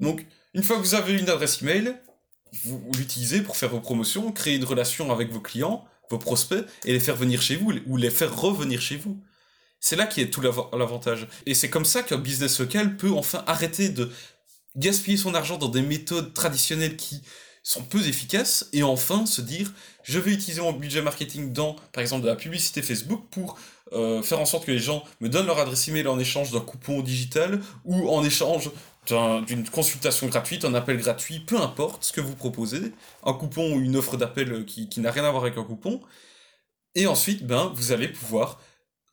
Donc, 0.00 0.26
une 0.54 0.64
fois 0.64 0.76
que 0.76 0.82
vous 0.82 0.96
avez 0.96 1.16
une 1.16 1.28
adresse 1.28 1.62
email, 1.62 1.94
vous 2.64 2.82
l'utilisez 2.98 3.42
pour 3.42 3.56
faire 3.56 3.70
vos 3.70 3.80
promotions, 3.80 4.32
créer 4.32 4.56
une 4.56 4.64
relation 4.64 5.12
avec 5.12 5.30
vos 5.30 5.40
clients, 5.40 5.84
vos 6.10 6.18
prospects, 6.18 6.64
et 6.84 6.92
les 6.92 7.00
faire 7.00 7.16
venir 7.16 7.40
chez 7.42 7.54
vous, 7.54 7.72
ou 7.86 7.96
les 7.96 8.10
faire 8.10 8.36
revenir 8.36 8.80
chez 8.82 8.96
vous. 8.96 9.22
C'est 9.78 9.96
là 9.96 10.06
qui 10.06 10.20
est 10.20 10.30
tout 10.30 10.40
l'avantage. 10.40 11.28
Et 11.46 11.54
c'est 11.54 11.70
comme 11.70 11.84
ça 11.84 12.02
qu'un 12.02 12.18
business 12.18 12.58
local 12.58 12.96
peut 12.96 13.10
enfin 13.10 13.44
arrêter 13.46 13.88
de 13.88 14.10
gaspiller 14.76 15.16
son 15.16 15.34
argent 15.34 15.58
dans 15.58 15.68
des 15.68 15.82
méthodes 15.82 16.32
traditionnelles 16.34 16.96
qui 16.96 17.22
sont 17.62 17.82
peu 17.82 18.04
efficaces, 18.06 18.68
et 18.72 18.82
enfin 18.82 19.24
se 19.24 19.40
dire, 19.40 19.72
je 20.02 20.18
vais 20.18 20.32
utiliser 20.32 20.60
mon 20.60 20.72
budget 20.72 21.00
marketing 21.00 21.52
dans, 21.52 21.76
par 21.92 22.02
exemple, 22.02 22.22
de 22.22 22.28
la 22.28 22.34
publicité 22.34 22.82
Facebook 22.82 23.24
pour 23.30 23.56
euh, 23.92 24.22
faire 24.22 24.40
en 24.40 24.46
sorte 24.46 24.64
que 24.64 24.72
les 24.72 24.78
gens 24.78 25.04
me 25.20 25.28
donnent 25.28 25.46
leur 25.46 25.58
adresse 25.58 25.86
email 25.86 26.08
en 26.08 26.18
échange 26.18 26.50
d'un 26.50 26.60
coupon 26.60 27.02
digital 27.02 27.60
ou 27.84 28.08
en 28.10 28.24
échange 28.24 28.70
d'une 29.46 29.68
consultation 29.68 30.26
gratuite, 30.28 30.64
un 30.64 30.74
appel 30.74 30.96
gratuit, 30.96 31.40
peu 31.40 31.60
importe 31.60 32.04
ce 32.04 32.12
que 32.12 32.20
vous 32.20 32.34
proposez, 32.34 32.92
un 33.24 33.32
coupon 33.32 33.74
ou 33.74 33.80
une 33.80 33.96
offre 33.96 34.16
d'appel 34.16 34.64
qui, 34.64 34.88
qui 34.88 35.00
n'a 35.00 35.10
rien 35.10 35.24
à 35.24 35.30
voir 35.30 35.42
avec 35.44 35.58
un 35.58 35.64
coupon. 35.64 36.00
Et 36.94 37.06
ensuite, 37.06 37.44
ben, 37.44 37.72
vous 37.74 37.92
allez 37.92 38.08
pouvoir 38.08 38.60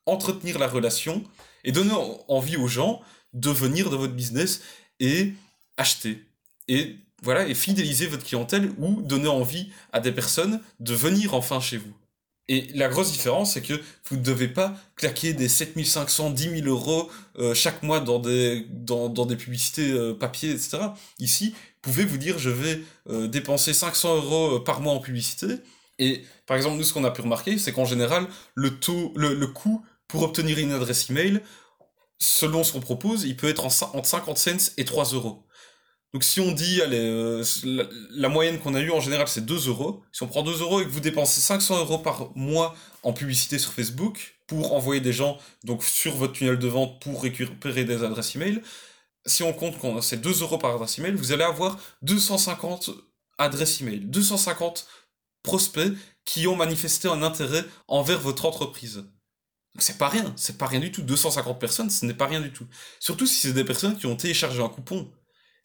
entretenir 0.05 0.59
la 0.59 0.67
relation 0.67 1.23
et 1.63 1.71
donner 1.71 1.93
envie 2.27 2.57
aux 2.57 2.67
gens 2.67 3.01
de 3.33 3.49
venir 3.49 3.89
dans 3.89 3.97
votre 3.97 4.13
business 4.13 4.61
et 4.99 5.33
acheter. 5.79 6.23
Et 6.67 6.97
voilà, 7.23 7.47
et 7.47 7.55
fidéliser 7.55 8.07
votre 8.07 8.23
clientèle 8.23 8.71
ou 8.77 9.01
donner 9.01 9.27
envie 9.27 9.69
à 9.91 9.99
des 9.99 10.11
personnes 10.11 10.61
de 10.79 10.93
venir 10.93 11.33
enfin 11.33 11.59
chez 11.59 11.77
vous. 11.77 11.93
Et 12.47 12.67
la 12.73 12.87
grosse 12.87 13.11
différence, 13.11 13.53
c'est 13.53 13.61
que 13.61 13.79
vous 14.09 14.17
ne 14.17 14.23
devez 14.23 14.47
pas 14.47 14.73
claquer 14.95 15.33
des 15.33 15.47
7500, 15.47 16.31
10 16.31 16.61
000 16.63 16.67
euros 16.67 17.09
euh, 17.37 17.53
chaque 17.53 17.83
mois 17.83 17.99
dans 17.99 18.17
des, 18.19 18.65
dans, 18.71 19.07
dans 19.07 19.27
des 19.27 19.35
publicités 19.35 19.91
euh, 19.91 20.13
papier, 20.15 20.49
etc. 20.51 20.79
Ici, 21.19 21.51
vous 21.51 21.91
pouvez 21.91 22.05
vous 22.05 22.17
dire, 22.17 22.39
je 22.39 22.49
vais 22.49 22.81
euh, 23.09 23.27
dépenser 23.27 23.73
500 23.73 24.15
euros 24.15 24.59
par 24.61 24.81
mois 24.81 24.93
en 24.93 24.99
publicité. 24.99 25.57
Et 25.99 26.23
par 26.47 26.57
exemple, 26.57 26.77
nous, 26.77 26.83
ce 26.83 26.91
qu'on 26.93 27.03
a 27.03 27.11
pu 27.11 27.21
remarquer, 27.21 27.59
c'est 27.59 27.71
qu'en 27.71 27.85
général, 27.85 28.27
le 28.55 28.79
taux, 28.79 29.13
le, 29.15 29.35
le 29.35 29.47
coût 29.47 29.85
pour 30.07 30.23
obtenir 30.23 30.57
une 30.57 30.71
adresse 30.71 31.11
email, 31.11 31.41
selon 32.17 32.63
ce 32.63 32.73
qu'on 32.73 32.79
propose, 32.79 33.25
il 33.25 33.37
peut 33.37 33.47
être 33.47 33.65
en, 33.65 33.95
entre 33.95 34.07
50 34.07 34.37
cents 34.37 34.71
et 34.77 34.85
3 34.85 35.05
euros. 35.13 35.45
Donc 36.13 36.23
si 36.23 36.39
on 36.39 36.51
dit, 36.51 36.81
euh, 36.81 37.43
la, 38.11 38.29
moyenne 38.29 38.59
qu'on 38.59 38.73
a 38.73 38.81
eue 38.81 38.91
en 38.91 38.99
général 38.99 39.27
c'est 39.27 39.45
2 39.45 39.67
euros. 39.67 40.01
Si 40.11 40.23
on 40.23 40.27
prend 40.27 40.41
2 40.41 40.61
euros 40.61 40.81
et 40.81 40.85
que 40.85 40.89
vous 40.89 40.99
dépensez 40.99 41.39
500 41.39 41.79
euros 41.79 41.99
par 41.99 42.35
mois 42.35 42.75
en 43.03 43.13
publicité 43.13 43.59
sur 43.59 43.73
Facebook 43.73 44.39
pour 44.47 44.73
envoyer 44.73 45.01
des 45.01 45.13
gens 45.13 45.37
donc 45.63 45.83
sur 45.83 46.15
votre 46.15 46.33
tunnel 46.33 46.57
de 46.57 46.67
vente 46.67 46.99
pour 46.99 47.21
récupérer 47.21 47.83
des 47.83 48.03
adresses 48.03 48.35
email, 48.35 48.61
si 49.27 49.43
on 49.43 49.53
compte 49.53 49.77
qu'on 49.77 50.01
c'est 50.01 50.17
2 50.17 50.41
euros 50.41 50.57
par 50.57 50.73
adresse 50.73 50.97
email, 50.97 51.13
vous 51.13 51.31
allez 51.31 51.43
avoir 51.43 51.77
250 52.01 52.89
adresses 53.37 53.81
email, 53.81 53.99
250 53.99 54.87
prospects 55.43 55.93
qui 56.25 56.47
ont 56.47 56.55
manifesté 56.55 57.07
un 57.07 57.21
intérêt 57.21 57.63
envers 57.87 58.19
votre 58.19 58.45
entreprise. 58.45 59.05
C'est 59.77 59.99
pas 59.99 60.09
rien, 60.09 60.33
c'est 60.35 60.57
pas 60.57 60.65
rien 60.65 60.79
du 60.79 60.91
tout. 60.91 61.03
250 61.03 61.59
personnes, 61.59 61.89
ce 61.89 62.05
n'est 62.05 62.15
pas 62.15 62.25
rien 62.25 62.41
du 62.41 62.51
tout. 62.51 62.65
Surtout 62.99 63.27
si 63.27 63.39
c'est 63.39 63.53
des 63.53 63.63
personnes 63.63 63.97
qui 63.97 64.07
ont 64.07 64.15
téléchargé 64.15 64.61
un 64.61 64.69
coupon 64.69 65.09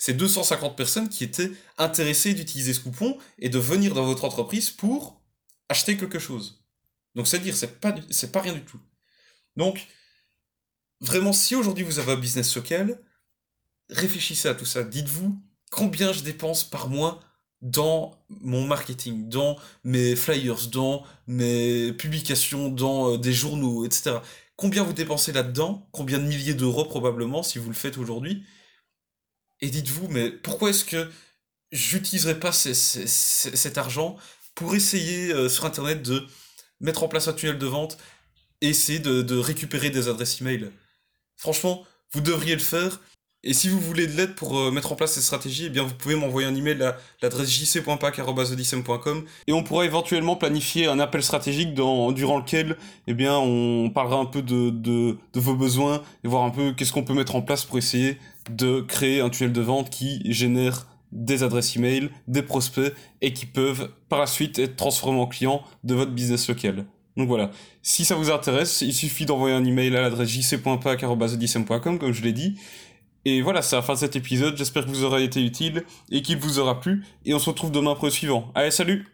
c'est 0.05 0.12
250 0.12 0.77
personnes 0.77 1.09
qui 1.09 1.25
étaient 1.25 1.51
intéressées 1.79 2.35
d'utiliser 2.35 2.75
ce 2.75 2.81
coupon 2.81 3.17
et 3.38 3.49
de 3.49 3.59
venir 3.59 3.95
dans 3.95 4.05
votre 4.05 4.27
entreprise 4.27 4.71
pour 4.71 5.19
acheter 5.71 5.97
quelque 5.97 6.19
chose. 6.19 6.62
Donc 7.14 7.27
c'est 7.27 7.38
à 7.38 7.40
dire, 7.40 7.57
c'est 7.57 7.81
pas, 7.81 7.95
c'est 8.11 8.31
pas 8.31 8.43
rien 8.43 8.53
du 8.53 8.61
tout. 8.67 8.79
Donc, 9.57 9.87
vraiment, 11.01 11.33
si 11.33 11.57
aujourd'hui 11.57 11.85
vous 11.85 12.01
avez 12.01 12.12
un 12.12 12.17
business 12.17 12.55
local, 12.55 13.01
réfléchissez 13.88 14.47
à 14.47 14.55
tout 14.55 14.67
ça. 14.67 14.85
Dites-vous 14.85 15.40
combien 15.71 16.12
je 16.12 16.21
dépense 16.21 16.64
par 16.64 16.90
mois 16.90 17.21
dans 17.62 18.23
mon 18.29 18.67
marketing, 18.67 19.31
dans 19.31 19.57
mes 19.85 20.17
flyers, 20.17 20.69
dans 20.71 21.03
mes 21.29 21.95
publications, 21.95 22.69
dans 22.69 23.12
euh, 23.12 23.17
des 23.17 23.33
journaux, 23.33 23.87
etc. 23.87 24.19
Combien 24.57 24.83
vous 24.83 24.93
dépensez 24.93 25.33
là-dedans? 25.33 25.88
Combien 25.93 26.19
de 26.19 26.25
milliers 26.25 26.53
d'euros 26.53 26.85
probablement 26.85 27.43
si 27.43 27.59
vous 27.59 27.71
le 27.71 27.75
faites 27.75 27.97
aujourd'hui? 27.97 28.45
Et 29.64 29.70
dites-vous, 29.70 30.09
mais 30.09 30.31
pourquoi 30.31 30.70
est-ce 30.70 30.85
que 30.85 31.11
j'utiliserais 31.72 32.38
pas 32.38 32.53
cet 32.53 33.79
argent 33.79 34.16
pour 34.55 34.74
essayer 34.74 35.33
euh, 35.33 35.48
sur 35.48 35.64
Internet 35.64 36.03
de 36.03 36.27
mettre 36.81 37.03
en 37.03 37.09
place 37.09 37.29
un 37.29 37.33
tunnel 37.33 37.57
de 37.57 37.66
vente 37.66 37.96
et 38.61 38.68
essayer 38.68 38.98
de, 38.98 39.38
récupérer 39.38 39.88
des 39.88 40.09
adresses 40.09 40.42
email? 40.42 40.70
Franchement, 41.38 41.83
vous 42.12 42.20
devriez 42.20 42.53
le 42.55 42.61
faire. 42.61 43.00
Et 43.42 43.55
si 43.55 43.70
vous 43.70 43.81
voulez 43.81 44.07
de 44.07 44.12
l'aide 44.12 44.35
pour 44.35 44.59
euh, 44.59 44.70
mettre 44.70 44.92
en 44.92 44.96
place 44.96 45.12
ces 45.12 45.22
stratégies, 45.22 45.66
eh 45.66 45.70
bien 45.70 45.83
vous 45.83 45.94
pouvez 45.94 46.14
m'envoyer 46.14 46.46
un 46.46 46.55
email 46.55 46.83
à 46.83 46.98
l'adresse 47.22 47.48
jc.pac.com 47.48 49.24
et 49.46 49.53
on 49.55 49.62
pourra 49.62 49.87
éventuellement 49.87 50.37
planifier 50.37 50.88
un 50.88 50.98
appel 50.98 51.22
stratégique 51.22 51.72
durant 51.74 52.38
lequel 52.38 52.77
eh 53.07 53.14
bien, 53.14 53.37
on 53.38 53.88
parlera 53.88 54.16
un 54.16 54.27
peu 54.27 54.42
de 54.42 55.16
vos 55.35 55.57
besoins 55.57 56.03
et 56.22 56.29
voir 56.29 56.44
un 56.44 56.50
peu 56.50 56.72
qu'est-ce 56.72 56.92
qu'on 56.92 57.05
peut 57.05 57.14
mettre 57.14 57.35
en 57.35 57.42
place 57.42 57.64
pour 57.64 57.79
essayer 57.79 58.18
de 58.50 58.80
créer 58.80 59.20
un 59.20 59.30
tunnel 59.30 59.52
de 59.52 59.61
vente 59.61 59.90
qui 59.90 60.20
génère 60.33 60.87
des 61.12 61.42
adresses 61.42 61.76
email, 61.76 62.11
des 62.28 62.42
prospects 62.42 62.92
et 63.20 63.33
qui 63.33 63.46
peuvent 63.46 63.90
par 64.09 64.18
la 64.18 64.26
suite 64.26 64.59
être 64.59 64.76
transformés 64.76 65.20
en 65.20 65.26
clients 65.26 65.62
de 65.85 65.94
votre 65.94 66.11
business 66.11 66.48
local. 66.48 66.85
Donc 67.16 67.28
voilà, 67.28 67.50
si 67.83 68.04
ça 68.04 68.16
vous 68.16 68.30
intéresse, 68.30 68.80
il 68.80 68.92
suffit 68.92 69.24
d'envoyer 69.24 69.54
un 69.54 69.64
email 69.64 69.96
à 69.96 70.00
l'adresse 70.02 70.28
jc.pac.com 70.28 71.98
comme 71.98 72.12
je 72.12 72.22
l'ai 72.22 72.33
dit. 72.33 72.57
Et 73.24 73.40
voilà, 73.40 73.62
c'est 73.62 73.76
la 73.76 73.83
fin 73.83 73.94
de 73.94 73.98
cet 73.98 74.16
épisode, 74.16 74.57
j'espère 74.57 74.85
que 74.85 74.90
vous 74.90 75.04
aurez 75.04 75.24
été 75.24 75.42
utile 75.42 75.85
et 76.11 76.20
qu'il 76.20 76.37
vous 76.37 76.59
aura 76.59 76.80
plu, 76.80 77.07
et 77.24 77.33
on 77.33 77.38
se 77.38 77.48
retrouve 77.48 77.70
demain 77.70 77.94
pour 77.94 78.04
le 78.04 78.11
suivant. 78.11 78.50
Allez, 78.54 78.70
salut 78.70 79.13